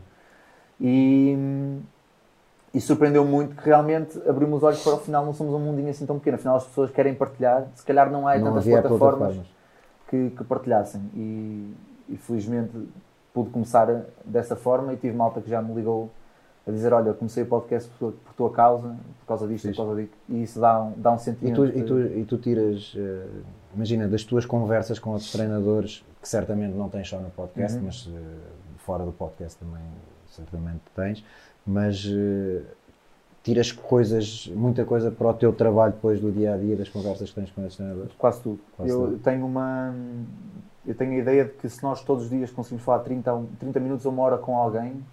[0.82, 1.38] E,
[2.74, 5.90] e surpreendeu muito que realmente abrimos os olhos para o final não somos um mundinho
[5.90, 6.36] assim tão pequeno.
[6.36, 7.66] Afinal as pessoas querem partilhar.
[7.76, 9.38] Se calhar não há Não tantas plataformas
[10.10, 11.02] que, que partilhassem.
[11.16, 11.74] E,
[12.10, 12.72] e felizmente
[13.34, 13.88] pude começar
[14.26, 16.10] dessa forma e tive malta que já me ligou
[16.68, 18.90] a dizer, olha, comecei o podcast por, por tua causa,
[19.22, 19.78] por causa disto, por Fixe.
[19.82, 20.18] causa disto.
[20.28, 21.56] E isso dá um, dá um E sentimento.
[21.56, 23.26] tu, de- e, tu, e tu tiras, eh,
[23.74, 27.86] imagina, das tuas conversas com outros treinadores, que certamente não tens só no podcast, Uhum.
[27.86, 28.20] mas eh,
[28.78, 29.82] fora do podcast também
[30.28, 31.24] certamente tens,
[31.66, 32.62] mas eh,
[33.44, 37.30] tiras coisas, muita coisa para o teu trabalho depois do dia a dia, das conversas
[37.30, 38.12] que tens com esses treinadores?
[38.18, 38.60] Quase tudo.
[38.76, 39.18] Quase eu tudo.
[39.20, 39.94] tenho uma.
[40.86, 43.36] Eu tenho a ideia de que se nós todos os dias conseguimos falar 30, a
[43.36, 45.04] um- 30 minutos ou uma hora com alguém,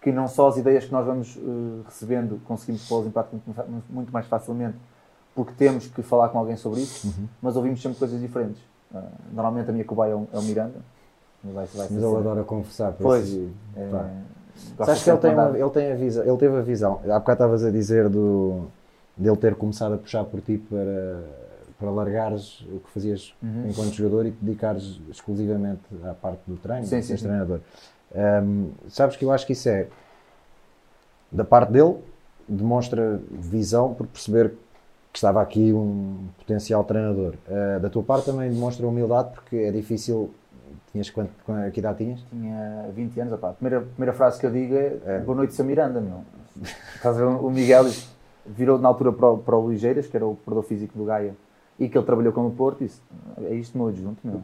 [0.00, 1.40] que não só as ideias que nós vamos eh,
[1.84, 3.36] recebendo conseguimos pô-las em prática
[3.90, 4.76] muito mais facilmente,
[5.34, 7.26] porque temos que falar com alguém sobre isso, Uhum.
[7.42, 8.62] mas ouvimos sempre coisas diferentes.
[8.94, 10.76] Ah, normalmente a minha cobaia é o, é o Miranda.
[11.42, 12.92] Vai, vai Mas ele sempre- adora conversar.
[12.92, 14.10] por Pois, isso- é,
[14.84, 17.00] Sabes que ele tem, uma- ele tem a visão, ele teve a visão.
[17.04, 18.66] Há bocado estavas a dizer do,
[19.16, 21.24] dele ter começado a puxar por ti para,
[21.78, 23.68] para largares o que fazias Uhum.
[23.68, 27.24] enquanto jogador e te dedicares exclusivamente à parte do treino, Sim, sim, sim.
[27.26, 27.58] treinador.
[28.14, 29.88] Hum, sabes que eu acho que isso é
[31.32, 31.96] da parte dele,
[32.48, 34.54] demonstra visão por perceber
[35.14, 37.34] que estava aqui um potencial treinador.
[37.48, 40.34] Uh, da tua parte também demonstra humildade porque é difícil.
[40.90, 42.20] Tinhas quanto, quant- que idade tinhas?
[42.30, 43.50] Tinha 20 anos, opá.
[43.50, 45.64] A primeira, primeira frase que eu digo é, Boa noite, Sr.
[45.64, 46.22] Miranda, meu.
[46.96, 47.26] Estás a ver?
[47.26, 47.84] O Miguel
[48.44, 51.34] virou na altura para o, para o Ligeiras, que era o preparador físico do Gaia,
[51.78, 53.00] e que ele trabalhou com o Porto, e disse,
[53.42, 54.40] é isto meu adjunto, meu.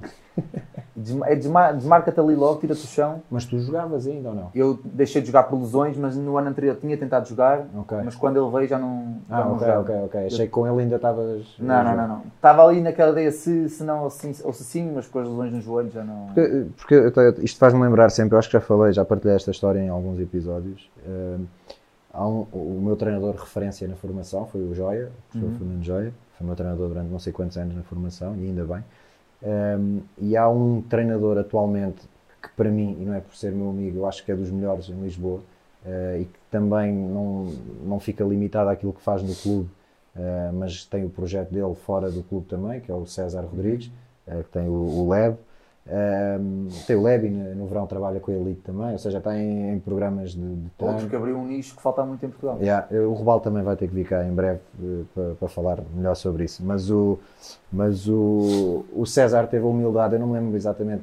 [0.96, 3.22] Desma- é desma- Desmarca-te ali logo, tira-te o chão.
[3.30, 4.50] Mas tu jogavas ainda ou não?
[4.54, 7.98] Eu deixei de jogar por lesões, mas no ano anterior tinha tentado jogar, Ok.
[8.04, 9.80] mas quando ele veio já não, já Ah, não ok, jogava.
[9.82, 10.26] ok, ok.
[10.26, 11.46] Achei que com ele ainda estavas.
[11.58, 12.22] Não, não, não, não.
[12.34, 15.28] Estava ali naquela ideia se, se não ou se, ou se sim, mas com as
[15.28, 16.26] lesões no joelho já não...
[16.76, 19.78] Porque, porque isto faz-me lembrar sempre, eu acho que já falei, já partilhei esta história
[19.78, 20.90] em alguns episódios.
[21.06, 21.46] Hum,
[22.12, 26.12] um- o meu treinador de referência na formação foi o Joia, o professor Fernando Joia,
[26.40, 28.82] foi meu treinador durante não sei quantos anos na formação e ainda bem.
[29.42, 32.00] Hum, e há um treinador atualmente
[32.42, 34.50] que, para mim, e não é por ser meu amigo, eu acho que é dos
[34.50, 35.40] melhores em Lisboa
[35.84, 37.52] eh, e que também não,
[37.84, 39.68] não fica limitado àquilo que faz no clube,
[40.16, 43.90] eh, mas tem o projeto dele fora do clube também, que é o César Rodrigues,
[44.26, 45.36] eh, que tem o, o Leb.
[45.86, 49.36] Um, tem o Lebi no, no verão trabalha com a Elite também, ou seja, está
[49.36, 50.70] em, em programas de, de.
[50.78, 52.58] Outros que abriu um nicho que falta muito em Portugal.
[52.60, 55.78] Yeah, o Robal também vai ter que vir cá em breve eh, para, para falar
[55.94, 56.62] melhor sobre isso.
[56.64, 57.18] Mas o,
[57.72, 61.02] mas o, o César teve a humildade, eu não me lembro exatamente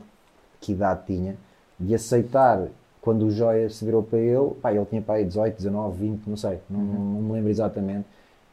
[0.61, 1.35] que idade tinha,
[1.79, 2.67] de aceitar
[3.01, 6.27] quando o Joia se virou para ele, pá, ele tinha para aí 18, 19, 20,
[6.27, 8.05] não sei, não, não me lembro exatamente.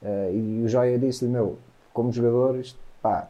[0.03, 1.59] Eh, e o Joia disse-lhe: Meu,
[1.93, 3.29] como jogador, isto, pá,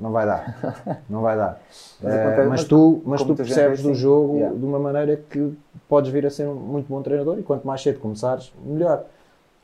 [0.00, 1.60] não vai dar, não vai dar.
[2.02, 3.98] Mas acontece- mas tu, mas tu percebes é do assim.
[4.00, 4.56] jogo Yeah.
[4.56, 5.52] de uma maneira que
[5.88, 9.04] podes vir a ser um muito bom treinador e quanto mais cedo começares, melhor.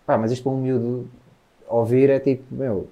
[0.07, 1.07] Pá, mas isto para um miúdo
[1.69, 2.89] ouvir é tipo, meu,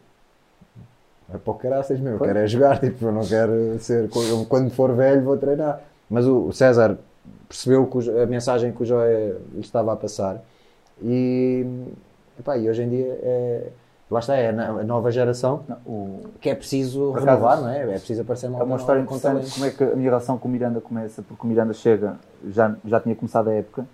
[1.32, 4.08] é para o caraças, meu, eu quero é jogar, tipo, eu não quero ser,
[4.48, 5.80] quando for velho vou treinar.
[6.08, 6.98] Mas o César
[7.48, 7.88] percebeu
[8.22, 10.42] a mensagem que o Joé lhe estava a passar
[11.02, 11.66] e,
[12.38, 13.68] epá, e hoje em dia é,
[14.12, 17.68] lá está, é a no- a nova geração Não, o- que é preciso renovar, não
[17.68, 17.82] é?
[17.82, 20.48] É preciso aparecer É nova uma história interessante como é que a minha relação com
[20.48, 22.16] o Miranda começa, porque o Miranda chega,
[22.48, 23.86] já, já tinha começado a época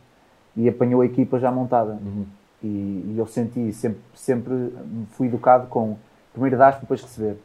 [0.56, 1.92] e apanhou a equipa já montada.
[1.92, 2.26] Uhum.
[2.62, 4.72] E, e eu senti, sempre, sempre
[5.12, 5.96] fui educado com
[6.32, 7.36] primeiro dar depois receber.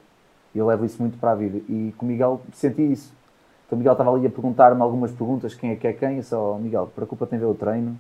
[0.56, 1.60] E eu levo isso muito para a vida.
[1.70, 3.14] E com o Miguel senti isso.
[3.68, 6.18] Então o Miguel estava ali a perguntar-me algumas perguntas: quem é que é quem?
[6.18, 7.98] Eu só, Miguel, preocupa-te em ver o treino,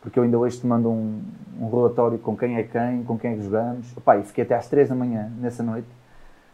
[0.00, 1.22] porque eu ainda hoje te mando um,
[1.60, 3.94] um relatório com quem é quem, com quem é que jogamos.
[3.96, 5.88] Opa, e fiquei até às 3 da manhã, nessa noite,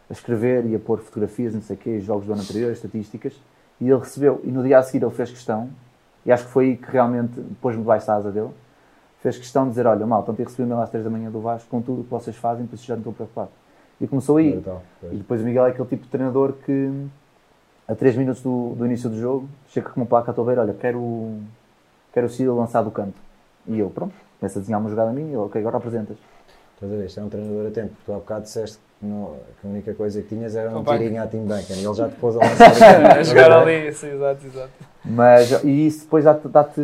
[0.09, 3.33] a escrever e a pôr fotografias, não sei o quê, jogos do ano anterior, estatísticas.
[3.79, 4.41] E ele recebeu.
[4.43, 5.69] E no dia a seguir ele fez questão,
[6.25, 8.49] e acho que foi aí que realmente pôs-me debaixo da asa dele.
[9.21, 11.31] Fez questão de dizer: Olha, mal, então te recebi um mail às 3 da manhã
[11.31, 13.49] do Vasco com tudo o que vocês fazem, por isso já não estou preocupado.
[13.99, 14.61] E começou aí.
[14.99, 15.13] Pois.
[15.13, 17.07] E depois o Miguel é aquele tipo de treinador que
[17.87, 20.61] a 3 minutos do, do início do jogo chega com uma placa a tua beira,
[20.61, 21.37] olha, quero,
[22.13, 23.26] quero o Ciro lançar do canto.
[23.67, 26.15] E eu, pronto, Começa a desenhar uma jogada minha, ok, agora apresentas.
[26.75, 27.05] Estás a ver?
[27.07, 27.93] Isto é um treinador atento.
[28.05, 30.83] Tu há bocado disseste que, não- que a única coisa que tinhas era um O
[30.83, 30.99] banco.
[30.99, 33.17] tirinho à Team Duncan e ele já te pôs a lançar.
[33.17, 34.69] a jogar ali, sim, exato, exato.
[35.03, 36.81] Mas, e isso depois dá-te, dá-te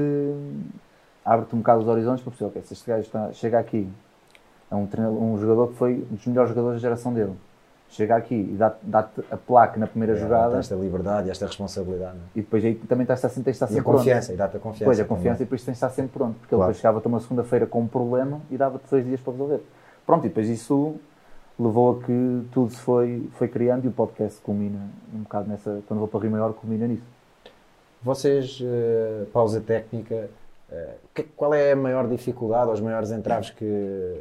[1.24, 3.88] abre-te um bocado os horizontes para perceber, ok, se este gajo está, chega aqui,
[4.72, 7.34] é um, treinador, um jogador que foi um dos melhores jogadores da geração dele,
[7.94, 12.16] chega aqui e dá-te, dá-te a placa na primeira jogada Esta liberdade e esta responsabilidade.
[12.18, 12.40] é?
[12.40, 13.98] e depois aí também estás, tens de estar E a sempre pronto.
[13.98, 14.86] confiança, e dá-te a confiança.
[14.86, 15.18] Pois, a também.
[15.18, 16.72] confiança e depois tens de estar sempre pronto, porque ele Claro.
[16.72, 19.62] depois chegava-te uma segunda-feira com um problema e dava-te dois dias para resolver.
[20.06, 20.96] Pronto, e depois isso
[21.60, 24.80] levou a que tudo se foi, foi criando e o podcast culmina
[25.14, 27.04] um bocado nessa, quando vou para Rio Maior, culmina nisso.
[28.02, 30.30] Vocês, eh, pausa técnica,
[30.72, 34.20] eh, que- qual é a maior dificuldade ou os maiores entraves que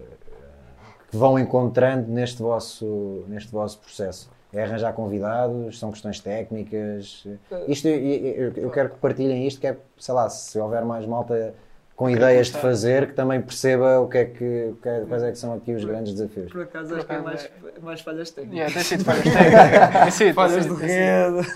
[1.12, 4.30] vão encontrando neste vosso, neste vosso processo?
[4.52, 5.78] É arranjar convidados?
[5.78, 7.26] São questões técnicas?
[7.68, 11.06] Isto, eu, eu- eu quero que partilhem isto, que é, sei lá, se houver mais
[11.06, 11.54] malta
[11.94, 15.22] com ideias de fazer, que também perceba o que é que, o que é- quais
[15.22, 16.50] é que são aqui os grandes desafios.
[16.50, 17.50] Por acaso acho que é mais,
[17.80, 18.58] mais falhas técnicas.
[18.58, 19.92] Yeah, tem sido falhas técnicas.
[20.02, 21.48] Tem sido, Falhas de rede.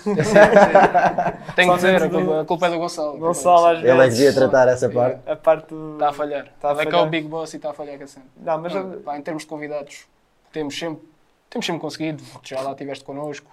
[1.55, 3.17] Tenho que dizer, a culpa, a culpa é do Gonçalo.
[3.17, 5.29] Gonçalo às Ele é que devia tratar essa parte.
[5.29, 5.93] A parte do...
[5.93, 6.45] Está a falhar.
[6.45, 7.07] Está a Ele é que é falhar.
[7.07, 8.29] o Big Boss e está a falhar que é sempre.
[8.37, 10.05] Não, mas Não, pá, em termos de convidados,
[10.51, 11.03] temos sempre,
[11.49, 12.23] temos sempre conseguido.
[12.43, 13.51] Já lá estiveste connosco.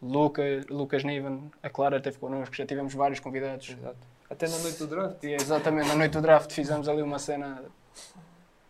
[0.00, 2.54] Luca, Lucas Niven, a Clara esteve connosco.
[2.54, 3.70] Já tivemos vários convidados.
[3.78, 3.96] Exato.
[4.30, 5.22] Até na noite do draft.
[5.24, 7.62] E exatamente, na noite do draft fizemos ali uma cena,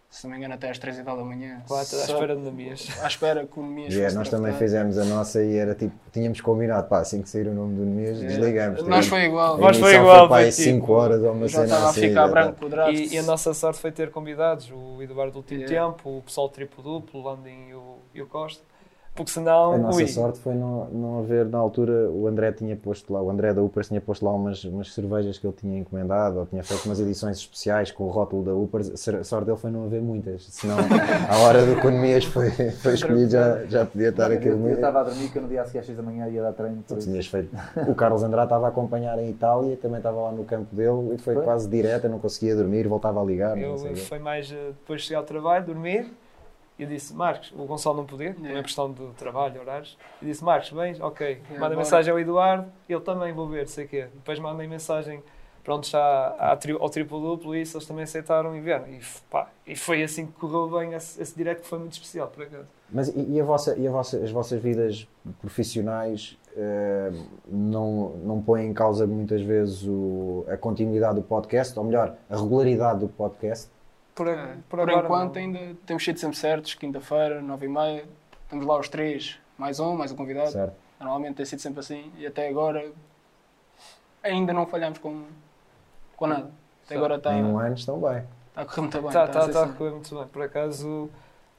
[0.09, 1.63] se não me engano, até às 3 e tal da manhã.
[1.67, 2.89] Quatro, à espera de Namias.
[3.03, 5.75] À espera que o Nemias E é, fosse nós também fizemos a nossa e era
[5.75, 8.83] tipo, tínhamos combinado, pá, assim que sair o nome do Nemias, desligamos.
[8.85, 9.59] Nós foi igual.
[9.59, 11.91] Nós foi igual, pá, foi aí tipo- 5 horas ou uma Já cena estava a
[11.91, 12.01] assim.
[12.03, 12.67] ficar branco tá.
[12.67, 12.95] o draft.
[12.95, 15.93] E, e a nossa sorte foi ter convidados, o Eduardo do último Yeah.
[15.93, 18.63] tempo, o pessoal triplo-duplo, o Landin e o, e o Costa.
[19.19, 22.77] Porque senão, A nossa ui, sorte foi não, não haver, na altura, o André tinha
[22.77, 25.77] posto lá, o André da Upers tinha posto lá umas, umas cervejas que ele tinha
[25.81, 29.09] encomendado, ou tinha feito umas edições especiais com o rótulo da Upers.
[29.09, 30.77] A sorte dele foi não haver muitas, senão
[31.29, 34.47] a hora do Economias foi, foi escolhido, já, já podia estar aqui.
[34.47, 36.29] Eu, eu estava a dormir que eu no dia a seguir às 6 da manhã
[36.29, 36.77] ia dar treino.
[36.77, 37.09] por Tu isso.
[37.11, 37.51] tinhas feito.
[37.89, 41.19] O Carlos Andrade estava a acompanhar em Itália, também estava lá no campo dele e
[41.19, 41.43] foi Foi?
[41.43, 43.59] quase direto, eu não conseguia dormir, voltava a ligar.
[43.59, 46.07] eu, foi mais eh, depois de chegar ao trabalho, dormir.
[46.79, 48.57] E eu disse, Marcos, o Gonçalo não podia, por Yeah.
[48.59, 49.99] uma questão de trabalho, horários.
[50.23, 51.01] E disse, Marcos, bens?
[51.01, 51.41] Ok.
[51.51, 51.77] Manda bora.
[51.77, 54.07] mensagem ao Eduardo, ele também, vou ver, sei o quê.
[54.15, 55.21] Depois mandei mensagem,
[55.65, 58.87] pronto, já à tri- ao triplo-duplo e isso eles também aceitaram e vieram.
[58.87, 62.29] E, pá, e foi assim que correu bem esse, esse direct, que foi muito especial,
[62.29, 62.67] por acaso.
[62.93, 65.07] Mas e, e a vossa, e a vossa, as vossas vidas
[65.41, 67.11] profissionais eh,
[67.49, 72.37] não, não põem em causa muitas vezes o- a continuidade do podcast, ou melhor, a
[72.37, 73.69] regularidade do podcast?
[74.19, 75.43] Por, É, Por, agora, enquanto não.
[75.43, 78.05] ainda temos sido sempre certos, quinta-feira, nove e meia,
[78.43, 80.51] estamos lá os três, mais um, mais um convidado.
[80.51, 80.75] Certo?
[80.99, 82.91] Normalmente tem sido sempre assim e até agora
[84.23, 85.23] ainda não falhamos com,
[86.17, 86.51] com nada.
[86.85, 88.25] Até agora está Em um ano estão bem.
[88.49, 89.07] está a correr muito bem.
[89.09, 90.27] Está está a tá, tá a correr muito bem.
[90.27, 91.11] Por acaso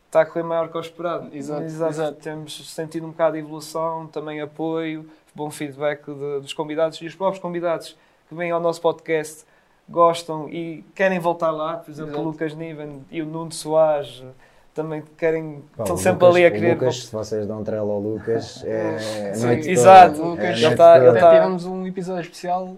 [0.08, 1.30] está a correr maior que o esperado.
[1.34, 2.14] Exato, exato.
[2.20, 7.16] Temos sentido um bocado de evolução, também apoio, bom feedback de- dos convidados e os
[7.16, 7.96] próprios convidados
[8.28, 9.46] que vêm ao nosso podcast
[9.90, 11.78] gostam e querem voltar lá.
[11.78, 12.24] Por exemplo, Exato.
[12.24, 14.24] o Lucas Niven e o Nuno Soares
[14.74, 16.74] também querem, Pá, estão sempre Lucas- ali a querer.
[16.76, 18.96] Lucas, se vocês dão trela ao Lucas, é
[19.32, 20.28] a Sim, noite exato, toda.
[20.30, 21.18] Lucas, é a ele noite tá- ele toda.
[21.18, 22.76] Até tá- tivemos um episódio especial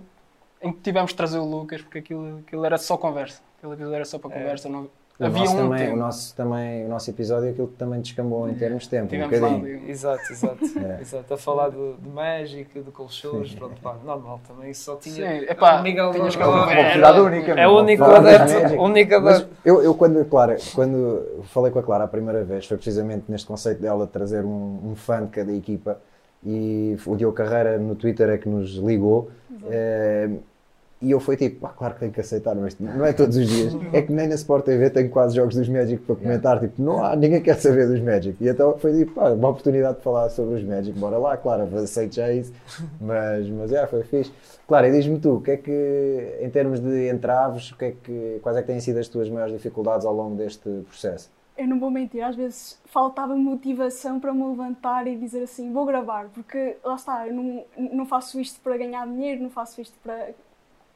[0.62, 3.42] em que tivemos de trazer o Lucas porque aquilo, aquilo era só conversa.
[3.58, 4.40] Aquele episódio era só para É.
[4.40, 4.70] conversa.
[4.70, 4.88] Não...
[5.22, 5.94] O Havia nosso um também, tema.
[5.94, 9.08] o nosso também, o nosso episódio, aquilo que também descambou em termos de tempo, um
[9.08, 9.88] Tivemos bocadinho.
[9.88, 11.02] Exato, exato, É.
[11.02, 11.34] exato.
[11.34, 14.74] A falar de, de Magic, de colchões, pronto, pá, normal também.
[14.74, 15.16] Só tinha.
[15.42, 16.42] Sim, epá, o Miguel tinhas que.
[16.44, 17.52] Uma oportunidade única.
[17.52, 18.82] É adepto.
[18.82, 19.56] Único Mas adepto.
[19.64, 23.46] eu, eu quando, Clara, quando falei com a Clara a primeira vez, foi precisamente neste
[23.46, 26.00] conceito dela de trazer um, um fã de cada equipa
[26.44, 29.30] e o Diogo Carreira no Twitter é que nos ligou
[29.70, 30.28] eh,
[31.02, 33.48] e eu fui tipo, ah, claro que tenho que aceitar, mas não é todos os
[33.48, 33.76] dias.
[33.92, 37.04] É que nem na Sport TV tenho quase jogos dos Magic para comentar, tipo, não
[37.04, 38.38] há, ninguém quer saber dos Magic.
[38.40, 41.68] E então foi tipo, pá, uma oportunidade de falar sobre os Magic, bora lá, claro,
[41.78, 42.54] aceito já isso,
[43.00, 44.32] mas, mas é, foi fixe.
[44.68, 47.92] Claro, e diz-me tu, o que é que, em termos de entraves, o que é
[47.92, 51.32] que, quais é que têm sido as tuas maiores dificuldades ao longo deste processo?
[51.58, 55.86] Eu não vou mentir, às vezes faltava motivação para me levantar e dizer assim, vou
[55.86, 59.98] gravar, porque lá está, eu não, não faço isto para ganhar dinheiro, não faço isto
[60.02, 60.30] para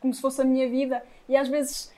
[0.05, 1.03] como se fosse a minha vida.
[1.27, 1.91] E às vezes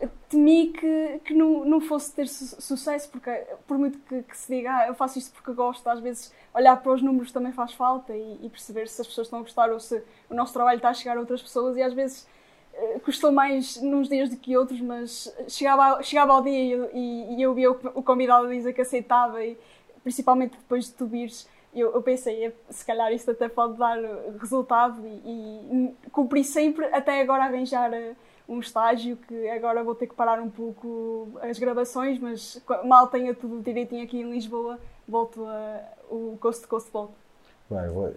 [0.00, 3.30] eh, temi que, que não, não fosse ter su- sucesso, porque
[3.66, 6.76] por muito que, que se diga, ah, eu faço isto porque gosto, às vezes olhar
[6.82, 9.70] para os números também faz falta e, e perceber se as pessoas estão a gostar
[9.70, 11.76] ou se o nosso trabalho está a chegar a outras pessoas.
[11.76, 12.26] E às vezes
[12.74, 17.34] eh, custou mais nos dias do que outros, mas chegava, chegava ao dia e e,
[17.36, 19.56] e eu via o, o convidado dizer que aceitava, e
[20.02, 24.02] principalmente depois de tu vires, eu, eu pensei, "É, se calhar isto até pode dar
[24.02, 28.14] eh, resultado e, e cumpri sempre até agora arranjar eh,
[28.48, 33.32] um estágio que agora vou ter que parar um pouco as gravações, mas mal tenha
[33.34, 35.80] tudo direitinho aqui em Lisboa, volto a,
[36.10, 37.14] o Coast to Coast volta.
[37.70, 38.12] Bem, vou-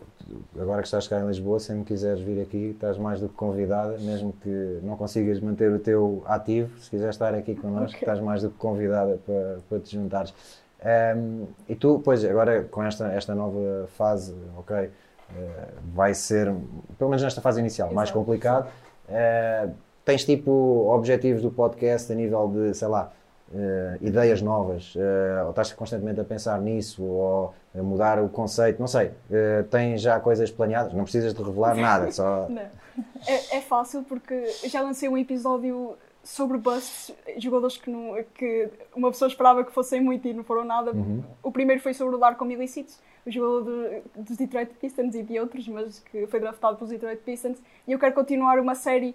[0.60, 3.36] agora que estás cá em Lisboa, se me quiseres vir aqui, estás mais do que
[3.36, 8.00] convidada, mesmo que não consigas manter o teu ativo, se quiseres estar aqui connosco, Ok.
[8.00, 10.34] estás mais do que convidada para, para te juntares.
[10.84, 14.90] Ehm, e tu, pois, agora com esta, esta nova fase, ok, eh,
[15.94, 16.54] vai ser,
[16.98, 18.20] pelo menos nesta fase inicial, mais Exato.
[18.20, 18.68] complicado.
[19.10, 19.70] Eh,
[20.04, 20.52] tens tipo
[20.94, 23.12] objetivos do podcast a nível de, sei lá,
[23.56, 24.94] eh, ideias novas,
[25.46, 29.12] ou estás constantemente a pensar nisso, ou a mudar o conceito, não sei.
[29.70, 30.94] Tens já coisas planeadas?
[30.94, 32.48] Não precisas de revelar nada, só.
[32.50, 32.62] Não.
[33.26, 39.10] É, é fácil porque já lancei um episódio sobre busts, jogadores que, não, que uma
[39.12, 40.92] pessoa esperava que fossem muito e não foram nada.
[40.92, 41.22] Uhum.
[41.44, 42.90] O primeiro foi sobre o Darko Milicic,
[43.26, 43.64] o jogador
[44.16, 47.58] de- dos Detroit Pistons e de outros, mas que foi draftado pelos Detroit Pistons.
[47.88, 49.14] E eu quero continuar uma série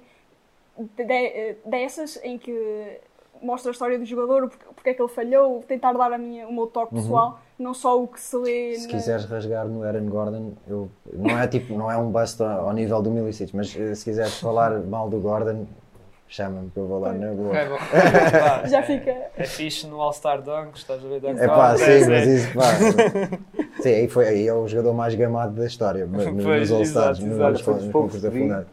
[0.78, 2.98] de- de- dessas em que
[3.40, 6.18] mostra a história do jogador, o porquê, porque é que ele falhou, tentar dar a
[6.18, 8.70] minha, o meu toque pessoal, não só o que se lê.
[8.72, 8.74] Uhum.
[8.80, 12.42] Se na- quiseres rasgar no Aaron Gordon, eu, não é tipo, não é um bust
[12.42, 15.66] ao ao nível do Milicic, mas eh, se quiseres falar mal do Gordon,
[16.28, 17.56] chama-me que eu vou lá na boa.
[17.56, 17.76] É bom.
[17.76, 19.10] Pá, Já é- fica.
[19.36, 21.20] É fixe no All-Star Dunks, estás a ver?
[21.20, 22.64] Dunk É pá, sim, mas é- isso, pá.
[23.82, 27.18] Sim, aí, foi, aí é o jogador mais gamado da história, mas nos Pois, All-Stars,
[27.20, 27.50] nos, exato.
[27.50, 28.30] nos, nos poucos concursos da.
[28.30, 28.66] Fundação.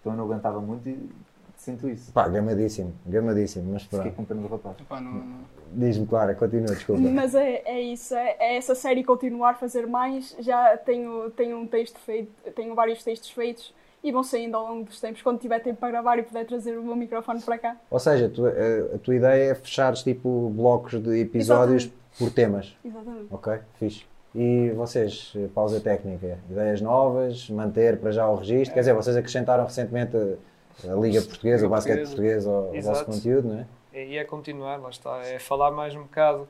[0.00, 1.08] Então eu não aguentava muito e
[1.56, 2.12] sinto isso.
[2.12, 4.14] Pá, gamadíssimo, gamadíssimo, mas Fiquei pronto.
[4.14, 4.76] com pena do rapaz.
[4.80, 7.00] Epá, não- não- Diz-me, Clara, continua, desculpa.
[7.02, 10.36] Mas é, é isso, é, é essa série continuar a fazer mais.
[10.38, 14.84] Já tenho, tenho um texto feito, tenho vários textos feitos e vão saindo ao longo
[14.84, 15.22] dos tempos.
[15.22, 17.76] Quando tiver tempo para gravar e puder trazer o meu microfone para cá.
[17.90, 22.18] Ou seja, tu- a, a tua ideia é fechares tipo blocos de episódios Exatamente.
[22.18, 22.76] por temas.
[22.84, 23.26] Exatamente.
[23.30, 24.04] Ok, fixe.
[24.34, 28.74] E vocês, eh, pausa técnica, ideias novas, manter para já o registro?
[28.74, 32.44] Quer dizer, vocês acrescentaram recentemente a, a Liga Portuguesa, o basquete Portuguesa.
[32.44, 33.66] português ao, ao vosso conteúdo, não é?
[34.04, 35.22] E é continuar, lá está.
[35.26, 36.46] É falar mais um bocado.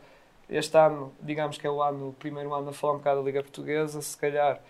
[0.51, 3.25] Este ano, digamos que é o ano, o primeiro ano a falar um bocado da
[3.27, 4.61] Liga Portuguesa, se calhar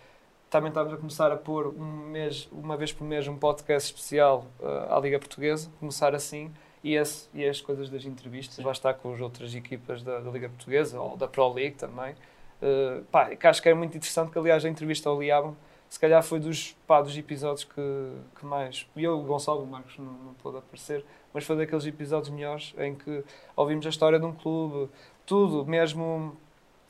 [0.57, 4.47] também estamos a começar a pôr um mês, uma vez por mês um podcast especial
[4.59, 6.51] uh, à Liga Portuguesa, começar assim,
[6.83, 10.31] e, esse, e as coisas das entrevistas, lá está com as outras equipas da, da
[10.31, 12.15] Liga Portuguesa, ou da Pro League também.
[12.63, 15.55] Uh, pá, que acho que é muito interessante, que aliás a entrevista ao Liabon,
[15.91, 18.87] se calhar foi dos, pá, dos episódios que, que mais...
[18.97, 22.75] E eu, o Gonçalo, o Marcos não, não pôde aparecer, mas foi daqueles episódios melhores
[22.79, 23.23] em que
[23.55, 24.89] ouvimos a história de um clube,
[25.27, 26.35] tudo, mesmo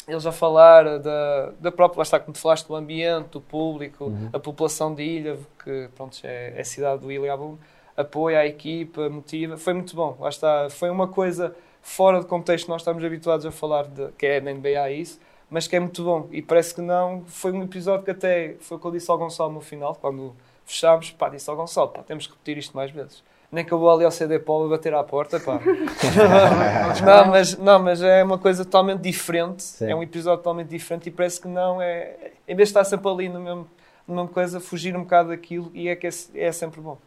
[0.06, 4.12] eles a falar da, da própria, lá está, como tu falaste, do ambiente, do público,
[4.32, 7.56] a população de Ilha, que pronto, é, é a cidade do Ilhabum,
[7.96, 12.66] apoia a equipa, motiva, foi muito bom, lá está, foi uma coisa fora de contexto
[12.66, 15.18] que nós estamos habituados a falar, de, que é na NBA isso,
[15.50, 18.76] mas que é muito bom, e parece que não, foi um episódio que até, foi
[18.76, 22.02] o que eu disse ao Gonçalo no final, quando fechámos, pá, disse ao Gonçalo, pá,
[22.02, 23.22] temos que repetir isto mais vezes.
[23.50, 25.60] Nem que eu vou ali ao CD Polo bater à porta, pá.
[27.04, 29.62] não, mas, não, mas é uma coisa totalmente diferente.
[29.62, 29.90] Sim.
[29.90, 32.32] É um episódio totalmente diferente e parece que não é.
[32.46, 33.68] Em vez de estar sempre ali no mesmo,
[34.06, 36.98] na mesma coisa, fugir um bocado daquilo e é que é, é sempre bom.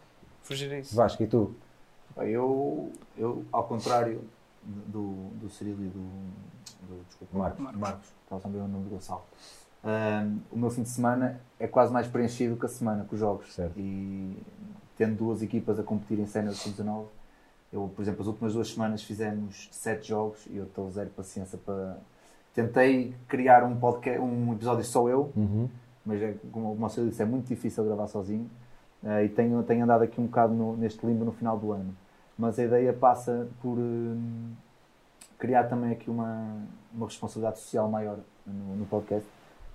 [0.43, 0.95] Fugir a isso.
[0.95, 1.53] Vasco, e tu?
[2.17, 4.21] Eu, eu, ao contrário
[4.63, 5.99] do, do Cirilo e do,
[6.87, 7.75] do desculpa, Marcos.
[7.75, 9.23] Marcos, estava a saber o nome do Gonçalo.
[9.83, 13.19] Ahm, o meu fim de semana é quase mais preenchido que a semana com os
[13.19, 13.53] jogos.
[13.53, 13.73] Certo.
[13.77, 14.37] E
[14.99, 17.07] tendo duas equipas a competir em cena de 19,
[17.73, 21.57] eu, por exemplo, as últimas duas semanas fizemos sete jogos e eu estou zero paciência
[21.57, 21.97] para.
[22.53, 25.69] Tentei criar um, podcast, um episódio só eu, Uhum.
[26.05, 28.49] mas é, como o Marcelo disse, é muito difícil gravar sozinho
[29.03, 31.95] eh, e tenho, tenho andado aqui um bocado no- neste limbo no final do ano.
[32.37, 34.51] Mas a ideia passa por hum,
[35.37, 36.57] criar também aqui uma,
[36.93, 39.25] uma responsabilidade social maior no, no podcast.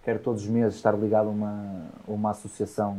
[0.02, 2.98] Quero todos os meses estar ligado a uma, a uma associação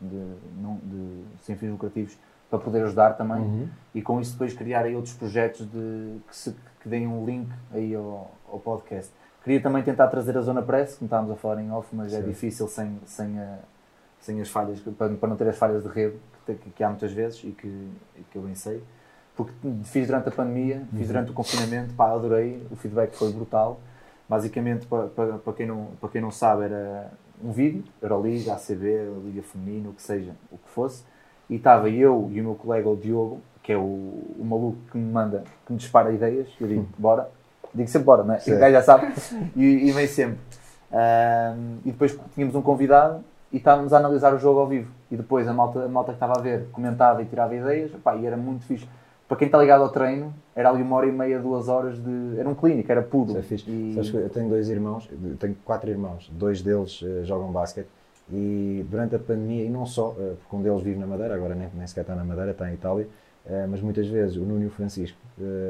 [0.00, 2.16] de, não, de, sem fins lucrativos
[2.50, 3.68] para poder ajudar também Uhum.
[3.94, 7.48] e com isso depois criar aí outros projetos de, que, se, que deem um link
[7.72, 9.12] aí ao, ao podcast.
[9.44, 12.16] Queria também tentar trazer a Zona Press, como estávamos a falar em off, mas é
[12.16, 12.26] Certo.
[12.28, 13.58] difícil sem, sem, a-
[14.20, 16.88] sem as falhas, para, para não ter as falhas de rede que, te- que há
[16.88, 17.88] muitas vezes e que,
[18.30, 18.82] que eu bem sei.
[19.36, 19.52] Porque
[19.84, 23.78] fiz durante a pandemia, fiz durante o confinamento, pá, adorei, o feedback foi brutal.
[24.28, 27.10] Basicamente, para, para, para, quem não, para quem não sabe, era
[27.42, 31.04] um vídeo, Euroliga, ACB, Liga Feminina, o que seja, o que fosse,
[31.48, 34.98] e estava eu e o meu colega, o Diogo, que é o, o maluco que
[34.98, 37.28] me manda, que me dispara ideias, eu digo, bora,
[37.74, 38.40] digo sempre bora, não é?
[38.46, 39.12] E o gajo já sabe,
[39.56, 40.38] e, e vem sempre.
[40.90, 43.22] Ahm, e depois tínhamos um convidado
[43.52, 44.90] e estávamos a analisar o jogo ao vivo.
[45.10, 48.16] E depois a malta, a malta que estava a ver comentava e tirava ideias, pá,
[48.16, 48.88] e era muito fixe.
[49.28, 52.38] Para quem está ligado ao treino, era ali uma hora e meia, duas horas de.
[52.38, 53.36] Era um clínico, era puro.
[53.36, 53.40] É.
[53.40, 55.08] E- Sabes eu tenho dois irmãos,
[55.38, 57.88] tenho quatro irmãos, dois deles eh, jogam basquete
[58.32, 61.54] e durante a pandemia, e não só, eh, porque um deles vive na Madeira, agora
[61.54, 63.06] nem, nem sequer está na Madeira, está em Itália,
[63.46, 65.18] eh, mas muitas vezes o Nuno e o Francisco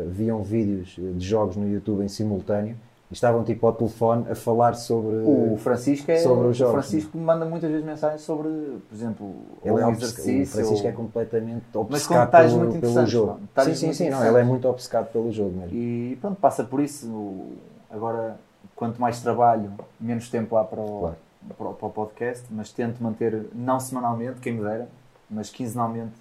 [0.07, 2.77] viam vídeos de jogos no YouTube em simultâneo
[3.11, 5.17] estavam tipo ao telefone a falar sobre.
[5.17, 6.19] O Francisco é.
[6.19, 8.49] sobre os o jogos, Francisco me manda muitas vezes mensagens sobre,
[8.89, 9.35] por exemplo,
[9.65, 10.43] Ele é um exercício.
[10.43, 13.41] o Francisco é ou- completamente Mas com obcecado pelo, muito pelo jogo.
[13.65, 15.75] Sim, sim, sim, não, ele é muito obcecado pelo jogo mesmo.
[15.77, 17.07] E pronto, passa por isso.
[17.09, 17.53] O-
[17.91, 18.37] Agora,
[18.77, 21.17] quanto mais trabalho, menos tempo há para o, Claro.
[21.57, 24.87] para, o- para o podcast, mas tento manter, não semanalmente, quem me dera,
[25.31, 26.13] mas quinzenalmente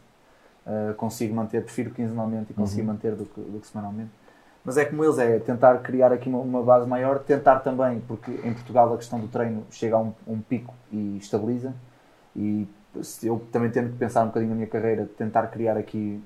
[0.65, 2.87] uh, consigo manter, prefiro quinzenalmente e consigo Uhum.
[2.87, 4.11] manter do que, do que semanalmente.
[4.63, 8.31] Mas é como eles, é tentar criar aqui uma, uma base maior, tentar também, porque
[8.43, 11.73] em Portugal a questão do treino chega a um, um pico e estabiliza,
[12.35, 12.67] e
[13.23, 16.21] eu também tendo que pensar um bocadinho na minha carreira, tentar criar aqui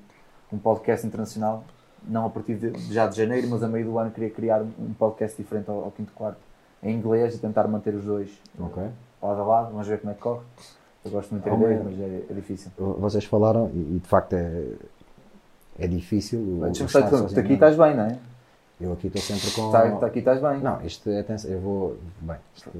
[0.52, 1.64] um podcast internacional,
[2.02, 4.92] não a partir de, já de janeiro, mas a meio do ano queria criar um
[4.98, 6.40] podcast diferente ao, ao quinto quarto,
[6.82, 8.82] em inglês e tentar manter os dois Ok.
[9.22, 10.40] lado a lado, vamos ver como é que corre.
[11.04, 12.70] Eu gosto muito de ideias, mas é, é difícil.
[12.76, 14.64] Vocês falaram, e, e de facto é,
[15.78, 16.60] é difícil.
[16.74, 17.54] só estar dizer, tu aqui não.
[17.54, 18.18] estás bem, não é?
[18.80, 19.70] Eu aqui estou sempre com.
[19.70, 20.60] Tá, tá aqui estás bem.
[20.60, 21.96] Não, isto, atenção, eu vou.
[22.20, 22.70] Bem, isto,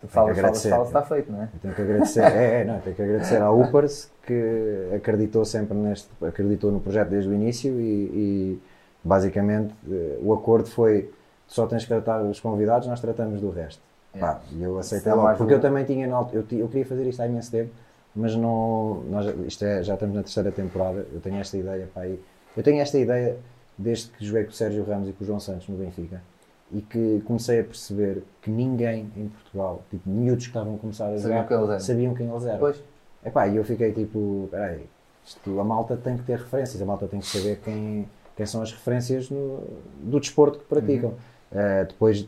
[0.00, 1.48] tu falas, falas, está feito, não é?
[1.54, 5.76] Eu tenho que agradecer, é, é, não, tenho que agradecer à Upers que acreditou sempre
[5.76, 8.62] neste, acreditou no projeto desde o início e, e,
[9.04, 11.10] basicamente eh, o acordo foi
[11.46, 13.82] só tens que tratar os convidados, nós tratamos do resto.
[14.18, 17.20] Pá, e eu aceitei é logo, porque eu também tinha, eu, eu queria fazer isto
[17.20, 17.70] há imenso tempo,
[18.14, 22.06] mas não, nós, isto é, já estamos na terceira temporada, eu tenho esta ideia, pá,
[22.06, 22.20] e-
[22.56, 23.36] eu tenho esta ideia
[23.78, 26.22] desde que joguei com o Sérgio Ramos e com o João Santos no Benfica
[26.70, 31.06] e que comecei a perceber que ninguém em Portugal, tipo, miúdos que estavam a começar
[31.12, 31.80] a Sabiam jogar, quem eles eram.
[31.80, 32.58] sabiam quem eles eram.
[32.58, 32.82] Pois.
[33.24, 34.84] Epá, e eu fiquei tipo, peraí,
[35.24, 38.62] isto, a malta tem que ter referências, a malta tem que saber quem, quem são
[38.62, 39.62] as referências no-
[40.02, 41.10] do desporto que praticam.
[41.10, 41.16] Uhum.
[41.54, 42.26] Eh, depois,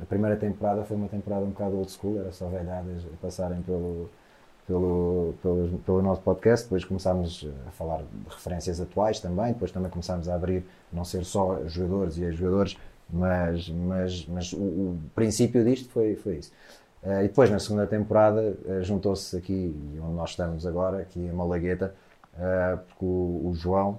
[0.00, 3.60] a primeira temporada foi uma temporada um bocado old school, era só velhadas a passarem
[3.62, 4.08] pelo,
[4.66, 9.90] pelo, pelo, pelo nosso podcast, depois começámos a falar de referências atuais também, depois também
[9.90, 12.76] começámos a abrir, não ser só jogadores e ex-jogadores,
[13.10, 16.52] mas, mas, mas o, o princípio disto foi, foi isso.
[17.04, 21.32] Eh, e depois, na segunda temporada, eh, juntou-se aqui, onde nós estamos agora, aqui em
[21.32, 21.94] Malagueta,
[22.38, 23.98] eh, porque o, o João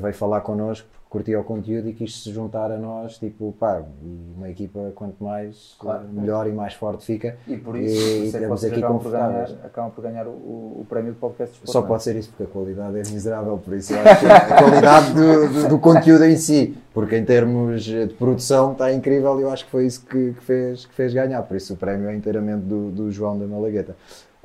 [0.00, 4.32] veio falar connosco, curtia o conteúdo e quis se juntar a nós, tipo, pá, e
[4.34, 6.04] uma equipa quanto mais, Claro.
[6.04, 7.36] eh, melhor e mais forte fica.
[7.46, 9.54] E por isso, E é aqui confortáveis.
[9.62, 12.46] acabam por ganhar o, o prémio de podcast Só Sport, pode ser isso porque a
[12.46, 16.36] qualidade é miserável, por isso eu acho que a qualidade do, do- do conteúdo em
[16.38, 20.32] si, porque em termos de produção está incrível e eu acho que foi isso que,
[20.32, 23.46] que fez, que fez ganhar, por isso o prémio é inteiramente do, do João da
[23.46, 23.94] Malagueta.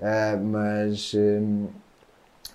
[0.01, 1.15] Ah, mas,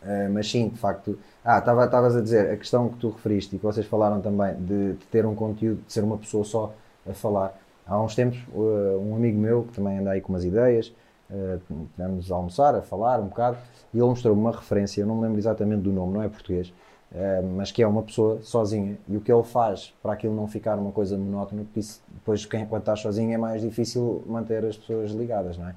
[0.04, 1.18] ah, mas sim, de facto.
[1.44, 4.54] Ah, estava- estavas a dizer, a questão que tu referiste e que vocês falaram também
[4.54, 6.72] de, de ter um conteúdo, de ser uma pessoa só
[7.08, 7.58] a falar.
[7.84, 10.94] Há uns tempos, uh, um amigo meu que também anda aí com umas ideias,
[11.30, 11.60] uh,
[11.96, 13.56] tivemos a almoçar, a falar um bocado,
[13.92, 16.68] e ele mostrou-me uma referência, eu não me lembro exatamente do nome, não é português,
[17.10, 18.96] uh, mas que é uma pessoa sozinha.
[19.08, 22.46] E o que ele faz para aquilo não ficar uma coisa monótona, porque isso, depois,
[22.46, 25.74] quem, quando estás sozinho, é mais difícil manter as pessoas ligadas, não é?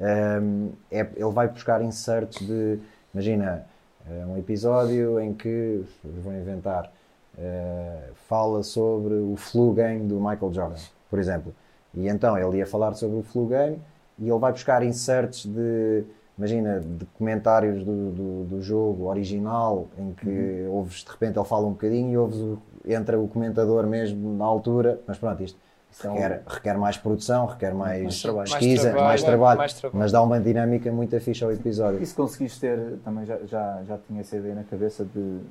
[0.00, 2.78] É, ele vai buscar insertos de,
[3.12, 3.66] imagina,
[4.10, 6.90] eh, um episódio em que, vou inventar,
[7.38, 10.76] eh, fala sobre o flu game do Michael Jordan,
[11.10, 11.54] por exemplo.
[11.94, 13.78] E então ele ia falar sobre o flu game
[14.18, 16.04] e ele vai buscar inserts de,
[16.36, 21.66] imagina, de comentários do, do, do jogo original, em que ouves, de repente ele fala
[21.66, 25.58] um bocadinho e ouves entra o comentador mesmo na altura, mas pronto, isto
[26.04, 28.48] é um- requer, requer mais produção, requer mais, Mais trabalho.
[28.50, 29.98] pesquisa, Mais mais trabalho, trabalho, mais trabalho.
[29.98, 32.02] mas dá uma dinâmica muito fixe ao episódio.
[32.02, 35.44] E se conseguiste ter, também já, já, já tinha essa ideia na cabeça de, de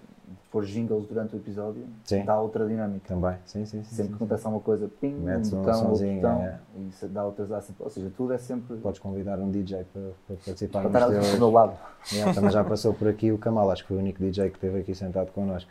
[0.51, 2.23] pôr jingles durante o episódio, Sim.
[2.23, 3.13] dá outra dinâmica.
[3.13, 3.89] Também, sim, sim, sim.
[3.89, 4.07] Sempre sim.
[4.09, 6.55] que acontece alguma coisa, ping, Metes um botão, botão, é.
[6.77, 10.35] e dá outras sempre, ou seja, tudo é sempre Podes convidar um DJ para, para
[10.45, 11.73] participar para estar teus- do meu lado.
[12.13, 14.55] Yeah, também já passou por aqui o Kamal, acho que foi o único DJ que
[14.55, 15.69] esteve aqui sentado connosco.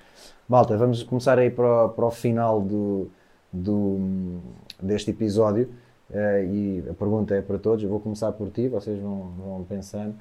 [0.49, 3.11] Malta, vamos começar aí para o, para o final do,
[3.53, 4.39] do-
[4.83, 5.69] deste episódio
[6.13, 7.83] eh, e a pergunta é para todos.
[7.83, 10.15] Eu vou começar por ti, vocês vão, vão pensando.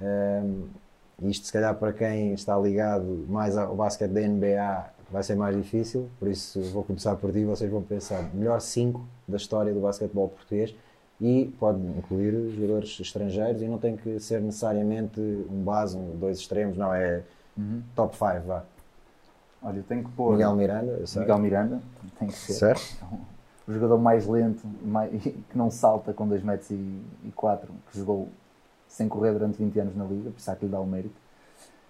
[0.00, 0.64] Ehm,
[1.22, 5.56] isto, se calhar, para quem está ligado mais ao basquete da NBA, vai ser mais
[5.56, 7.44] difícil, por isso vou começar por ti.
[7.44, 10.74] Vocês vão pensar melhor 5 da história do basquetebol português
[11.20, 16.38] e pode incluir jogadores estrangeiros e não tem que ser necessariamente um base, um, dois
[16.38, 17.22] extremos, não, é
[17.96, 18.62] top 5, vá.
[19.62, 21.22] Olha, eu tenho que pôr Miguel Miranda, eu sei.
[21.22, 21.82] Miguel Miranda,
[22.18, 22.52] tem que ser.
[22.52, 23.04] Certo?
[23.66, 27.98] O jogador mais lento, mais, que não salta com 2 metros e, e 4, que
[27.98, 28.28] jogou
[28.86, 31.14] sem correr durante 20 anos na Liga, por isso há que lhe dá o mérito.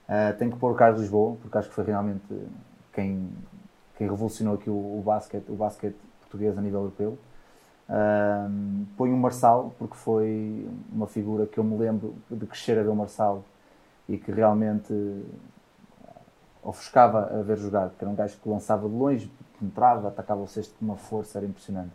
[0.08, 2.24] Ah, tenho que pôr o Carlos Lisboa, porque acho que foi realmente
[2.92, 3.28] quem,
[3.96, 7.18] quem revolucionou aqui o, o basquete, o basquete português a nível europeu.
[7.88, 8.48] Ah,
[8.96, 12.88] ponho o Marçal, porque foi uma figura que eu me lembro de crescer a ver
[12.88, 13.44] o Marçal
[14.08, 14.92] e que realmente
[16.68, 20.46] ofuscava a ver jogar, porque era um gajo que lançava de longe, penetrava, atacava o
[20.46, 21.90] cesto com uma força, era impressionante.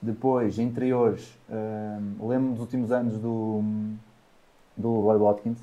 [0.00, 3.62] Depois, interiores, hum, lembro-me dos últimos anos do,
[4.76, 5.58] do Roy Watkins,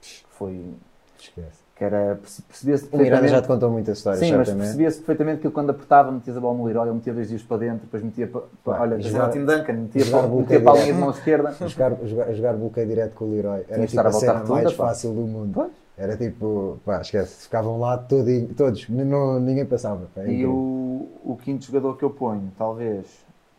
[0.00, 0.74] que foi
[1.18, 1.60] Esquece.
[1.76, 4.66] que era perce- percebia-se O Miranda já perfeitamente te contou muitas histórias, Sim, mas certamente.
[4.66, 7.42] percebia-se perfeitamente que ele, quando apertava, metias a bola no Leroy, ele metia dois dias
[7.42, 8.40] para dentro, depois metia para.
[8.64, 11.10] para olha, jogar- o Tim Duncan, metia, jogar para, metia para a linha de mão
[11.10, 11.52] esquerda.
[11.68, 14.26] Jogar, jogar, jogar buca direto com o Leroy era Tinha que tipo a a voltar
[14.34, 14.86] cena mais pá.
[14.88, 15.52] fácil do mundo.
[15.54, 15.70] Pois.
[16.00, 20.06] Era tipo, pá, esquece, ficavam lá todinho- todos, não, ninguém passava.
[20.14, 23.04] pá, é E o, o quinto jogador que eu ponho, talvez.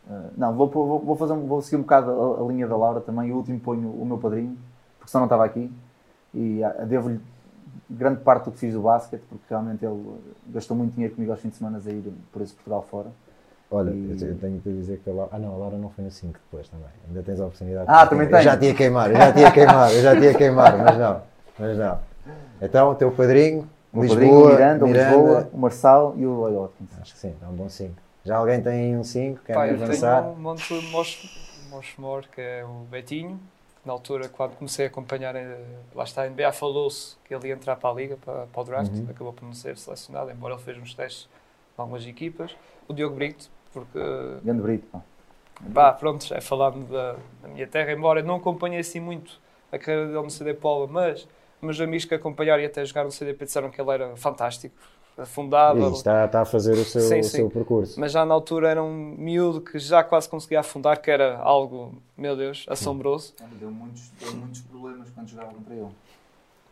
[0.10, 3.00] ah, não, vou, vou, vou fazer, vou seguir um bocado a, a linha da Laura
[3.00, 3.32] também.
[3.32, 4.58] O último ponho o meu padrinho,
[4.98, 5.72] porque senão não estava aqui.
[6.34, 7.20] E ah, devo-lhe
[7.88, 10.02] grande parte do que fiz do basquete, porque realmente ele
[10.48, 13.12] gastou muito dinheiro comigo aos fins de semana a ir por esse Portugal fora.
[13.70, 15.30] Olha, e- eu tenho que dizer que a Laura.
[15.32, 16.88] Ah, não, a Laura não foi no 5 depois também.
[17.08, 17.86] Ainda tens a oportunidade.
[17.88, 18.44] Ah, também Eu tenho.
[18.44, 21.22] já tinha queimar, eu já tinha queimar, eu já tinha queimar, mas não.
[21.60, 22.11] Mas não.
[22.62, 25.18] Então, o teu padrinho, O Lisboa, padrinho, o Miranda, o Miranda.
[25.18, 26.90] Lisboa, o Marçal e o Roy Watkins.
[27.02, 27.94] Acho que sim, é um bom 5.
[28.24, 29.42] Já alguém tem aí um 5?
[29.44, 30.22] Quer Pá, eu avançar?
[30.22, 30.88] tenho um monte de
[31.70, 33.40] Mosmor, que é o Betinho,
[33.82, 35.58] que na altura, quando comecei a acompanhar, eh,
[35.96, 38.64] lá está, a NBA falou-se que ele ia entrar para a Liga, para, para o
[38.64, 39.08] draft, Uhum.
[39.10, 41.28] acabou por não ser selecionado, embora ele fez uns testes
[41.76, 42.56] com algumas equipas.
[42.88, 44.00] O Diogo Brito, porque,
[44.44, 44.88] Grande Brito.
[44.92, 45.02] pá.
[45.74, 49.40] pá, pronto, é falar-me da, da minha terra, embora não acompanhei assim muito
[49.72, 51.28] a carreira dele no CD Paula, mas
[51.62, 54.76] meus amigos que acompanharam e até jogaram no CDP disseram que ele era fantástico,
[55.18, 57.38] afundava, Ih, está, está a fazer o seu, Sim, o sim.
[57.38, 58.00] seu percurso.
[58.00, 61.94] mas já na altura era um miúdo que já quase conseguia afundar, que era algo,
[62.18, 63.34] meu Deus, assombroso.
[63.60, 65.90] Deu muitos, deu muitos problemas quando jogava contra ele.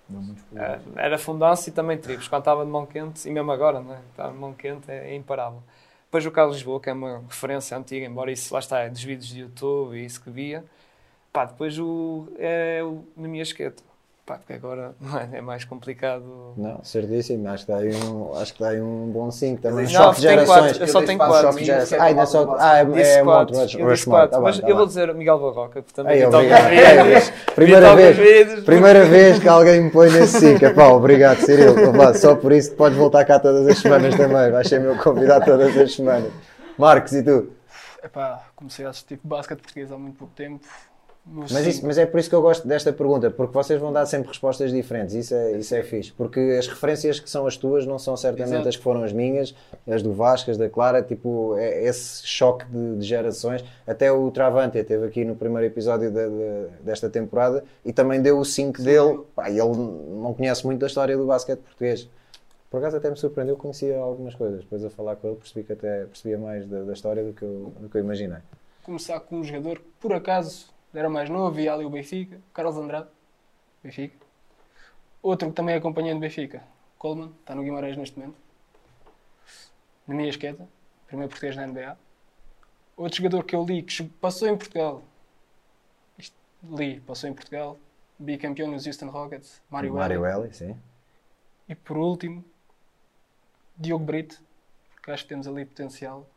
[0.07, 2.27] Deu muitos Eh, Era fundança e também tripos.
[2.27, 3.99] Quando estava de mão quente, e mesmo agora, não é?
[4.09, 5.61] Estava de mão quente, é, é imparável.
[6.05, 9.03] Depois o Carlos Lisboa, que é uma referência antiga, embora isso lá está, é dos
[9.03, 10.65] vídeos de YouTube e isso que via.
[11.31, 13.83] Pá, depois o, é o Nemia Esqueta.
[14.29, 14.93] Pá, porque agora
[15.33, 16.53] é, é mais complicado.
[16.55, 17.49] Não, certíssimo.
[17.49, 19.85] Acho que dá aí um, acho que dá aí um bom 5 também.
[19.85, 20.47] Não, choque gerações.
[20.47, 21.47] quatro, eu só tenho Um quatro.
[21.47, 21.99] choque de gerações.
[21.99, 22.55] Ah, ainda só.
[22.59, 24.19] Ah, é, é quatro, Mount eu disse Rushmore.
[24.19, 27.07] quatro, Tá mas tá eu vou dizer Miguel Barroca, obrigado.
[27.09, 30.63] vídeos, Primeira vez, primeira vez que alguém me põe nesse 5.
[30.63, 31.73] Epá, obrigado, Cirilo.
[32.13, 34.51] Só por isso podes voltar cá todas as semanas também.
[34.51, 36.31] Vais ser meu convidado todas as semanas.
[36.77, 37.49] Marcos, e tu?
[38.03, 40.63] Epá, comecei a assistir basquete português há muito pouco tempo.
[41.31, 44.29] Mas, mas é por isso que eu gosto desta pergunta, porque vocês vão dar sempre
[44.29, 47.99] respostas diferentes, isso é, isso é fixe, porque as referências que são as tuas não
[47.99, 48.67] são certamente Exato.
[48.69, 49.53] as que foram as minhas,
[49.87, 53.63] as do Vasco, as da Clara, tipo, é esse choque de, de gerações.
[53.85, 58.39] Até o Travante esteve aqui no primeiro episódio da- da- desta temporada e também deu
[58.39, 62.09] o 5 dele, Pá, ele não conhece muito da história do basquete português.
[62.71, 65.73] Por acaso até me surpreendeu, conhecia algumas coisas, depois a falar com ele percebi que
[65.73, 68.37] até percebia mais da, da história do que, eu, do que eu imaginei.
[68.83, 72.41] começar com um jogador que por acaso era mais novo e ia ali o Benfica,
[72.53, 73.09] Carlos Andrade,
[73.83, 74.15] Benfica.
[75.21, 76.63] Outro que também acompanhei no Benfica,
[76.97, 78.37] Coleman, está no Guimarães neste momento.
[80.07, 80.67] Na minha esqueta,
[81.07, 81.97] primeiro português na NBA.
[82.97, 85.03] Outro jogador que eu li que passou em Portugal,
[86.17, 87.77] isto, li, passou em Portugal,
[88.17, 90.63] bicampeão nos Houston Rockets, Mário Mário Elliott.
[90.63, 90.81] Eli, sim.
[91.67, 92.43] E por último,
[93.77, 94.41] Diogo Brito,
[94.93, 96.27] porque acho que temos ali potencial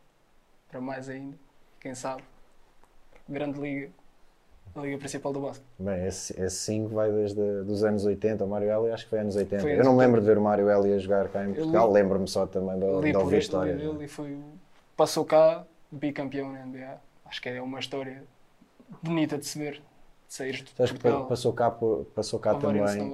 [0.68, 1.36] para mais ainda.
[1.80, 2.22] Quem sabe?
[3.28, 3.90] Grande liga,
[4.74, 5.66] a liga principal do basquete.
[5.78, 9.36] Bem, esse 5 vai desde os anos 80, o Mário Eli acho que foi anos
[9.36, 9.62] 80.
[9.62, 11.88] Foi eu não me lembro de ver o Mário Eli a jogar cá em Portugal,
[11.88, 13.78] li- lembro-me só também de, Ali de ouvir ele, histórias.
[13.78, 13.84] né?
[13.84, 14.42] ele e foi o-
[14.96, 16.96] passou cá, bicampeão na NBA.
[17.26, 18.22] Acho que é uma história
[19.02, 19.82] bonita de se ver, de
[20.28, 21.26] sair de Portugal.
[21.26, 23.12] passou cá, por- passou cá também,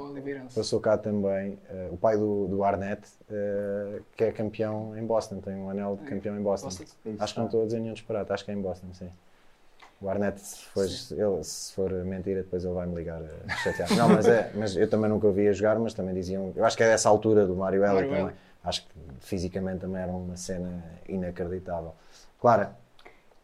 [0.54, 5.40] passou cá também eh, o pai do, do Arnett, eh, que é campeão em Boston,
[5.40, 6.68] tem um anel de campeão em Boston.
[6.68, 6.84] Boston.
[7.18, 9.10] Acho que não estou a dizer nenhum disparate, acho que é em Boston, sim.
[10.00, 13.92] O Arnett, se for, ele, se for mentira, depois ele vai me ligar a chatear.
[13.96, 16.52] Não, mas, é, mas eu também nunca o via jogar, mas também diziam.
[16.54, 18.24] Eu acho que é dessa altura do Mário Eli Mário também.
[18.26, 18.34] Eli.
[18.62, 21.94] Acho que fisicamente também era uma cena inacreditável.
[22.40, 22.76] Clara,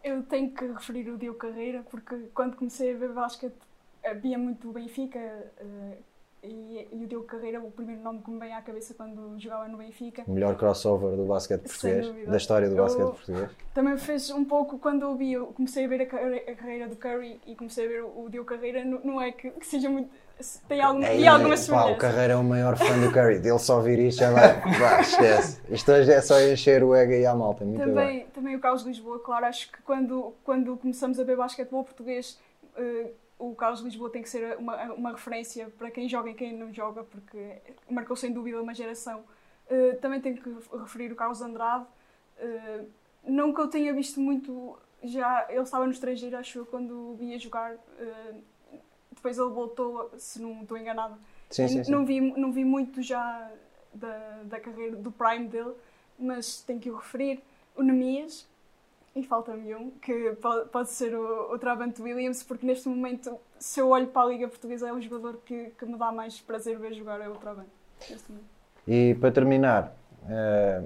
[0.03, 3.57] Eu tenho que referir o Diogo Carreira, porque quando comecei a ver basquete
[4.05, 5.99] havia muito o Benfica eh,
[6.45, 9.67] e, e o Diogo Carreira, o primeiro nome que me vem à cabeça quando jogava
[9.69, 10.23] no Benfica.
[10.27, 13.51] o melhor crossover do basquete português, da história do Eu- basquete português.
[13.73, 16.89] Também fez um pouco quando eu vi, eu comecei a ver a, carre- a carreira
[16.89, 19.67] do Curry e comecei a ver o, o Diogo Carreira, não, não é que, que
[19.67, 20.09] seja muito.
[20.69, 22.01] Tem algum, Ei, e algumas pá, o semelhanças.
[22.01, 23.39] Carreira é o maior fã do Curry.
[23.39, 24.61] Dele só vir isto já vai.
[25.01, 25.61] Esquece.
[25.71, 27.65] Isto hoje é só encher o ego aí à malta.
[27.65, 27.95] Muito bem.
[27.95, 32.37] Também, também o Carlos Lisboa, claro, acho que quando, quando começamos a ver basquetebol português,
[32.77, 33.11] eh,
[33.51, 36.73] o Carlos Lisboa tem que ser uma, uma referência para quem joga e quem não
[36.73, 37.59] joga, porque
[37.91, 39.25] marcou sem dúvida uma geração.
[39.69, 41.87] Eh, também tenho que referir o Carlos Andrade.
[42.39, 42.85] Eh,
[43.25, 47.39] não que eu tenha visto muito já ele estava no estrangeiro, acho eu, quando ia
[47.39, 47.75] jogar.
[47.99, 48.35] eh,
[49.11, 51.17] depois ele voltou, se não estou enganada.
[51.51, 51.91] Sim, sim, sim.
[51.91, 53.51] Não, vi, não vi muito já
[53.93, 55.73] da, da carreira, do prime dele,
[56.19, 57.41] mas tenho que o referir.
[57.77, 58.47] O Nemias,
[59.15, 60.37] e falta-me um, que
[60.73, 64.49] pode, ser o, o Travante Williams, porque neste momento, se eu olho para a Liga
[64.49, 68.55] Portuguesa, é o jogador que, que me dá mais prazer ver jogar, é o momento.
[68.87, 69.97] E para terminar,
[70.29, 70.83] eh,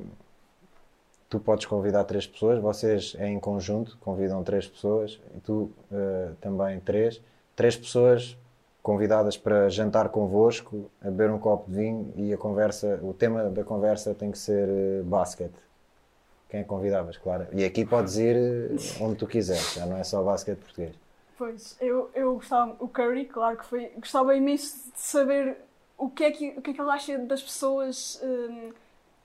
[1.28, 6.80] tu podes convidar três pessoas, vocês em conjunto convidam três pessoas e tu eh, também
[6.80, 7.20] três.
[7.56, 8.36] Três pessoas
[8.82, 13.44] convidadas para jantar convosco, a beber um copo de vinho e a conversa, o tema
[13.50, 15.67] da conversa tem que ser eh, basquete.
[16.48, 17.46] Quem é que convidavas, claro.
[17.52, 20.94] E aqui podes ir eh, onde tu quiseres, já não é só basquete português.
[21.36, 25.58] Pois, eu, eu gostava, o Curry, claro que foi, gostava imenso de saber
[25.96, 28.72] o que é que, o que, é que ele acha das pessoas hum,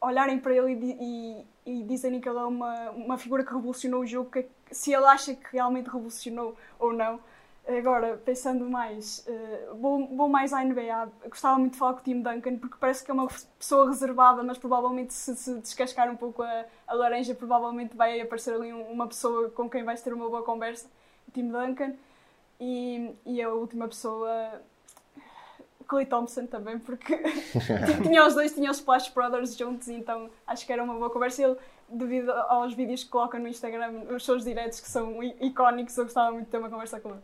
[0.02, 4.02] olharem para ele e, e, e dizerem que ele é uma, uma figura que revolucionou
[4.02, 7.20] o jogo, que, se ele acha que realmente revolucionou ou não.
[7.66, 11.09] Agora, pensando mais, eh, vou, vou mais à NBA.
[11.30, 14.43] Gostava muito de falar com o Tim Duncan, porque parece que é uma pessoa reservada,
[14.43, 18.91] mas provavelmente se, se descascar um pouco a, a laranja, provavelmente vai aparecer ali um-
[18.91, 20.88] uma pessoa com quem vais ter uma boa conversa.
[21.28, 21.93] O Tim Duncan.
[22.59, 24.61] E, e a última pessoa,
[25.88, 27.18] Clay Thompson também, porque
[28.03, 31.43] tinha os dois, tinha os Splash Brothers juntos, então acho que era uma boa conversa.
[31.43, 31.57] Ele,
[31.89, 36.32] devido aos vídeos que coloca no Instagram, os seus diretos que são icónicos, eu gostava
[36.32, 37.20] muito de ter uma conversa com ele.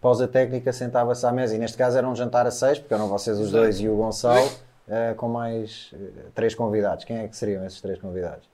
[0.00, 3.06] Pausa técnica, sentava-se à mesa e neste caso era um jantar a seis, porque eram
[3.08, 4.48] vocês os dois e o Gonçalo,
[4.88, 7.04] eh, com mais eh, três convidados.
[7.04, 8.48] Quem é que seriam esses três convidados?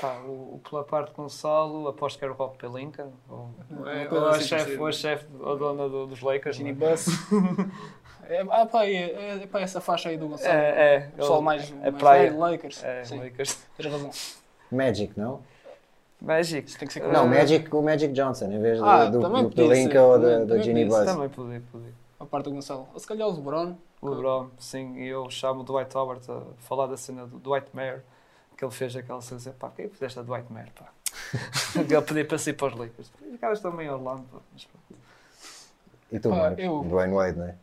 [0.00, 3.50] Pá, o, o pela parte de Gonçalo, aposto que era o Rob Pelinka, ou,
[3.88, 6.56] é, coisa ou a assim chefe, ou a chefe, ou a dona do- dos Lakers.
[6.56, 6.90] Ginny não é?
[6.90, 7.06] Bus.
[8.28, 10.52] é, ah, pá, é, é, é pá, essa faixa aí do Gonçalo.
[10.54, 11.00] É, é.
[11.16, 12.36] Pessoal ele- mais, é mais praia.
[12.36, 12.84] Lakers.
[12.84, 13.58] É, Sim, Lakers.
[13.76, 14.10] tens razão.
[14.70, 15.40] Magic, não?
[16.24, 16.68] Magic.
[16.68, 19.20] Isso tem que ser Não, Eh, Magic, o Magic Johnson, em vez de- Ah, do,
[19.20, 21.12] do Pelinka ser, ou também Ginny podia Buzz.
[21.12, 21.92] Também podia, podia.
[22.20, 22.88] A parte do Gonçalo.
[22.92, 23.74] Ou se calhar o LeBron.
[24.00, 27.68] O LeBron, sim, e eu chamo o Dwight Howard a falar da cena do Dwight
[27.72, 28.02] Mayer,
[28.56, 30.86] que ele fez aquela cena, dizer, pá, quem fizeste a Dwight Mayer, pá?
[31.76, 33.10] ele pedia para sair para os Lakers.
[33.32, 34.38] Os caras também em Orlando, pá.
[34.52, 35.00] Mas, pronto.
[36.12, 36.64] E tu, Pá, Marcos?
[36.64, 37.54] eu- Dwayne Wade, não é?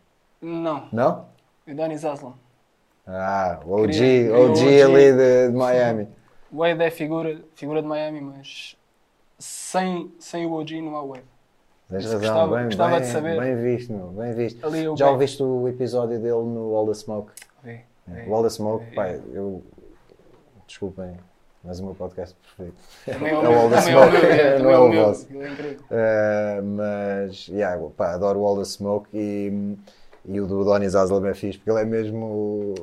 [0.42, 1.26] Não, Não?
[1.68, 2.34] o Danny Zaslan.
[3.08, 4.82] Ah, o OG, OG o OG.
[4.84, 6.08] ali de, de Miami.
[6.52, 8.76] O Wade é figura, figura de Miami, mas
[9.40, 11.24] sem, sem o OG não há Wade.
[11.90, 13.40] Tens razão, gostava- bem, gostava bem, de saber.
[13.40, 14.66] bem visto, meu, bem visto.
[14.66, 17.32] Ali Já ouviste o episódio dele no All the Smoke?
[17.64, 18.30] Vi, vi.
[18.30, 18.96] O All the Smoke, vi.
[18.96, 19.62] pá, eu...
[20.68, 21.18] Desculpem,
[21.64, 22.76] mas o meu podcast preferido.
[23.06, 25.28] Também É o All the é Smoke, é, não é é o vosso.
[25.90, 26.60] É.
[26.62, 29.78] Uh, mas, yeah, pá, adoro o All the Smoke e,
[30.26, 32.74] e o do Donny Zaslam é fixe, porque ele é mesmo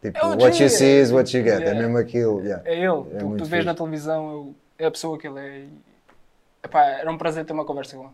[0.00, 1.80] tipo, É o what you see is what you get, é yeah.
[1.80, 2.40] mesmo aquilo.
[2.42, 2.62] yeah.
[2.68, 2.84] É ele.
[2.86, 5.66] É o que muito tu vês na televisão eu- é a pessoa que ele é.
[6.62, 8.12] Epá, era um prazer ter uma conversa com ele.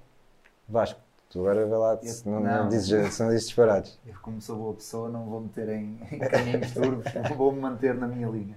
[0.68, 2.68] Vasco, tu agora vê lá, se não, não Não.
[2.68, 3.99] dizes, se não dizes disparados.
[4.07, 7.05] Eu, como sou boa pessoa, não vou meter em, em caminhos turvos,
[7.37, 8.57] vou-me manter na minha linha.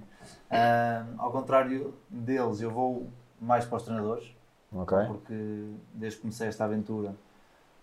[1.17, 3.07] Ao contrário deles, eu vou
[3.41, 4.25] mais para os treinadores,
[4.73, 4.97] Ok?
[5.07, 7.13] porque desde que comecei esta aventura,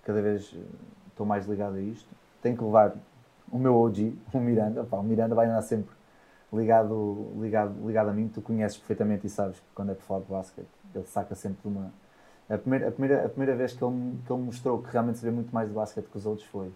[0.05, 0.61] cada vez eh,
[1.09, 2.09] estou mais ligado a isto.
[2.43, 2.93] Tenho que levar
[3.55, 4.85] o meu OG, o Miranda.
[4.91, 5.95] O Miranda vai andar sempre
[6.53, 8.27] ligado, ligado, ligado a mim.
[8.27, 11.59] Tu conheces perfeitamente e sabes que quando é para falar de basquete, ele saca sempre
[11.63, 11.93] de uma.
[12.51, 15.33] A primeira, a primeira, a primeira vez que ele, que ele mostrou que realmente sabia
[15.33, 16.73] muito mais de basquete que os outros foi.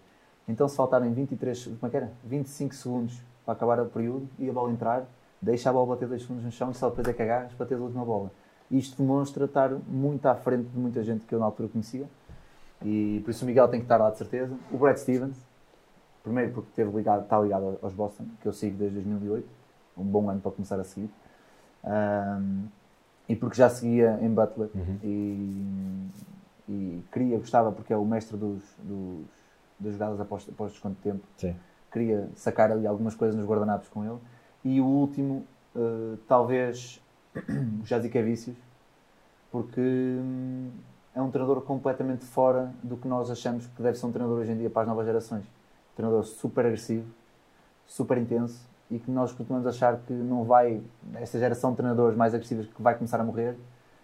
[0.46, 2.12] Então, se faltarem 23, como é era?
[2.24, 5.04] 25 segundos para acabar o período e a bola entrar,
[5.42, 7.66] deixa a bola bater 2 segundos no chão e só depois é que agarras para
[7.66, 8.30] ter a última bola.
[8.70, 12.06] Isto demonstra estar muito à frente de muita gente que eu na altura conhecia.
[12.82, 14.54] E por isso o Miguel tem que estar lá de certeza.
[14.72, 15.36] O Brad Stevens,
[16.28, 19.48] primeiro porque teve ligado, está ligado aos Boston, que eu sigo desde 2008.
[19.96, 21.10] Um bom ano para começar a seguir.
[21.84, 22.66] Ahm,
[23.28, 24.70] e porque já seguia em Butler
[25.02, 26.08] e,
[26.68, 29.26] e queria, gostava, porque é o mestre dos, dos,
[29.78, 31.24] das jogadas após, após desconto de tempo.
[31.36, 31.54] Sim.
[31.92, 34.18] Queria sacar ali algumas coisas nos guardanapos com ele.
[34.64, 37.02] E o último, eh, talvez,
[37.82, 38.56] o Jazikevicius,
[39.50, 40.70] porque hum,
[41.14, 44.52] é um treinador completamente fora do que nós achamos que deve ser um treinador hoje
[44.52, 45.44] em dia para as novas gerações.
[45.99, 47.05] Treinador super agressivo,
[47.84, 50.80] super intenso e que nós costumamos achar que não vai,
[51.16, 53.57] esta geração de treinadores mais agressivos que vai começar a morrer,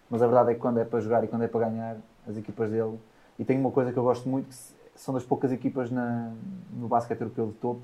[0.09, 1.95] mas a verdade é que quando é para jogar e quando é para ganhar,
[2.27, 2.99] as equipas dele.
[3.39, 6.33] E tem uma coisa que eu gosto muito, que são das poucas equipas na,
[6.73, 7.81] no basquete europeu de topo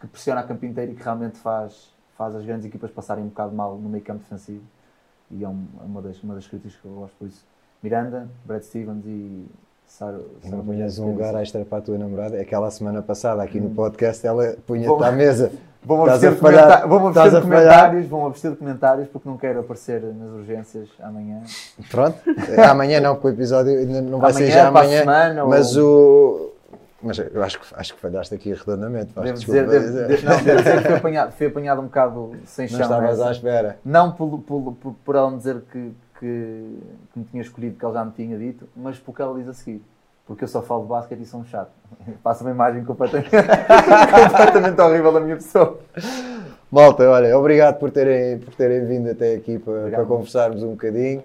[0.00, 3.28] que pressiona a campo inteiro e que realmente faz, faz as grandes equipas passarem um
[3.28, 4.62] bocado mal no meio campo defensivo.
[5.32, 7.44] E é é uma, das, uma das críticas que eu gosto por isso.
[7.82, 9.46] Miranda, Brad Stevens e
[9.92, 12.40] Sar E não punhas um lugar extra para a tua namorada.
[12.40, 15.52] Aquela semana passada, aqui no podcast, ela punha-te à mesa.
[15.84, 16.86] Vão abster, falhar.
[16.88, 17.12] vão
[17.42, 21.42] comentários, vão de comentários porque não quero aparecer nas urgências amanhã.
[21.90, 22.16] Pronto,
[22.70, 24.98] amanhã não, porque o episódio ainda não vai ser Amanhã, já para a amanhã.
[25.00, 26.52] semana, mas ou- o.
[27.02, 29.12] Mas eu acho que, acho que falhaste aqui redondamente.
[29.12, 32.66] Devo dizer, devo, devo- não, devo dizer que fui apanhado, fui apanhado um bocado sem
[32.66, 32.82] não chão.
[32.82, 33.28] estavas nessa.
[33.28, 33.76] à espera.
[33.84, 36.78] Não por, por, por, por ela me dizer que, que,
[37.12, 39.52] que me tinha escolhido, que ela já me tinha dito, mas porque ela diz a
[39.52, 39.82] seguir.
[40.24, 41.72] Porque eu só falo de basquete e sou um chato.
[42.22, 45.80] Passa uma imagem completamente, completamente horrível da minha pessoa.
[46.70, 51.24] Malta, olha, obrigado por terem, por terem vindo até aqui para, para conversarmos um bocadinho.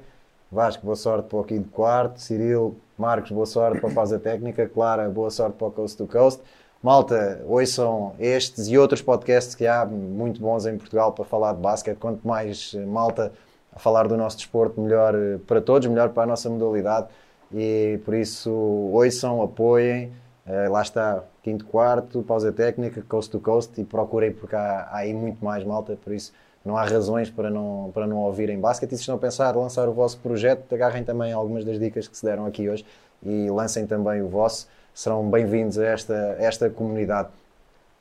[0.51, 2.19] Vasco, boa sorte para o quinto quarto.
[2.19, 4.67] Cirilo, Marcos, boa sorte para a pausa técnica.
[4.67, 6.41] Clara, boa sorte para o Coast to Coast.
[6.81, 11.61] Malta, ouçam estes e outros podcasts que há muito bons em Portugal para falar de
[11.61, 11.97] basquete.
[11.97, 13.31] Quanto mais eh, malta
[13.77, 17.07] a falar do nosso desporto, melhor eh, para todos, melhor para a nossa modalidade.
[17.53, 20.11] E por isso, ouçam, apoiem.
[20.47, 24.97] Eh, lá está, quinto quarto, pausa técnica, coast to coast e procurem porque há, há
[24.97, 26.33] aí muito mais malta, por isso
[26.65, 28.93] não há razões para não, para não ouvirem basquete.
[28.93, 32.07] E se estão a pensar em lançar o vosso projeto, agarrem também algumas das dicas
[32.07, 32.83] que se deram aqui hoje
[33.23, 34.67] e lancem também o vosso.
[34.93, 37.29] Serão bem-vindos a esta, esta comunidade.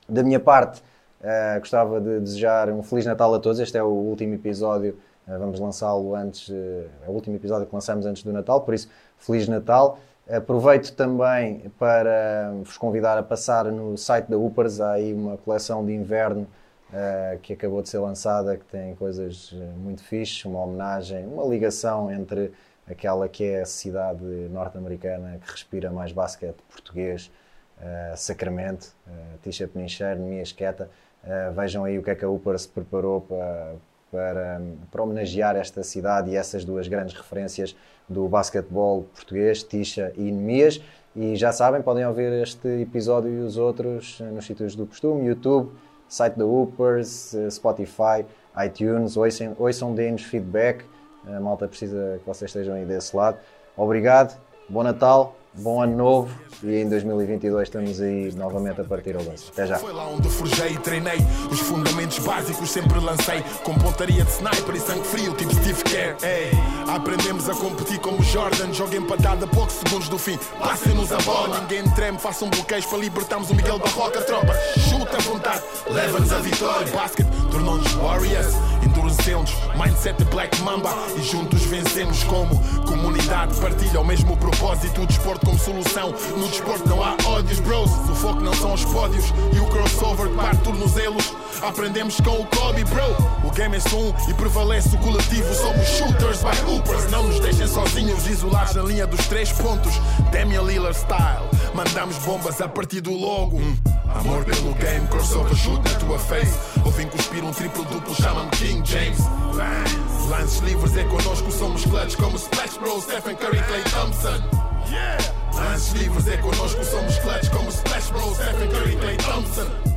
[0.09, 0.81] Da minha parte,
[1.21, 3.59] eh, gostava de desejar um Feliz Natal a todos.
[3.59, 4.97] Este é o último episódio,
[5.27, 8.89] vamos lançá-lo antes, eh, é o último episódio que lançamos antes do Natal, por isso,
[9.17, 9.99] Feliz Natal.
[10.29, 15.85] Aproveito também para vos convidar a passar no site da Upers, há aí uma coleção
[15.85, 16.47] de inverno
[16.93, 21.45] eh, que acabou de ser lançada, que tem coisas eh, muito fixes, uma homenagem, uma
[21.45, 22.51] ligação entre
[22.89, 27.31] aquela que é a cidade norte-americana que respira mais basquete português,
[27.79, 30.89] eh, Sacramento, uh, Tisha Penicheiro, Mias Queta.
[31.23, 33.75] Eh, vejam aí o que é que a Upers preparou para,
[34.11, 37.75] para, para homenagear esta cidade e essas duas grandes referências
[38.07, 40.81] do basquetebol português, Tisha e Nemias.
[41.15, 45.27] E já sabem, podem ouvir este episódio e os outros eh, nos sítios do costume,
[45.27, 45.71] YouTube,
[46.07, 48.23] site da Upers, eh, Spotify,
[48.63, 50.85] iTunes, ouçam, ouçam deem-nos feedback.
[51.25, 53.39] A malta precisa que vocês estejam aí desse lado.
[53.75, 54.39] Obrigado,
[54.69, 56.29] bom Natal, bom Ano Novo
[56.63, 59.45] e em 2022 estamos aí novamente a partir ao lance.
[59.51, 59.77] Até já.
[59.77, 61.17] Foi lá onde forjei e treinei.
[61.51, 63.43] Os fundamentos básicos sempre lancei.
[63.63, 66.15] Com pontaria de sniper e sangue frio, tipo Steve Kerr.
[66.23, 66.51] Ei,
[66.87, 68.73] aprendemos a competir como Jordan.
[68.73, 70.37] Joga empatada a poucos segundos do fim.
[70.59, 72.17] Passem-nos a bola, ninguém treme.
[72.17, 74.21] Façam bloqueios para libertarmos o Miguel Barroca.
[74.21, 74.53] Tropa,
[74.89, 76.91] chuta à vontade, leva-nos a vitória.
[76.91, 78.53] Basket tornou-nos Warriors.
[78.97, 80.91] Endurecemos, mindset Black Mamba.
[81.15, 83.55] E juntos vencemos como comunidade.
[83.61, 85.03] Partilha o mesmo propósito.
[85.03, 86.11] O desporto como solução.
[86.35, 87.91] No desporto não há ódios, bros.
[87.91, 89.25] O foco não são os pódios.
[89.53, 91.31] E o crossover que parte tornozelos.
[91.61, 93.47] Aprendemos com o Kobe, bro.
[93.47, 95.53] O game é só um e prevalece o coletivo.
[95.53, 97.11] Somos shooters by hoopers.
[97.11, 99.93] Não nos deixem sozinhos, isolados na linha dos três pontos.
[100.31, 101.56] Damian Lillard style.
[101.77, 103.57] Mandamos bombas a partir do logo.
[103.57, 103.77] Hum.
[104.15, 106.57] Amor pelo game, crossover shoot na tua face.
[106.83, 109.19] Ouvem cuspir um triplo duplo, chamam-me King James.
[109.53, 110.27] Lance.
[110.27, 114.41] Lances livres é connosco, somos clutch como Splash Bros, Stephen Curry, Clay Thompson.
[114.89, 115.17] Yeah.
[115.53, 119.96] Lances livres é connosco, somos clutch como Splash Bros, Stephen Curry, Clay Thompson.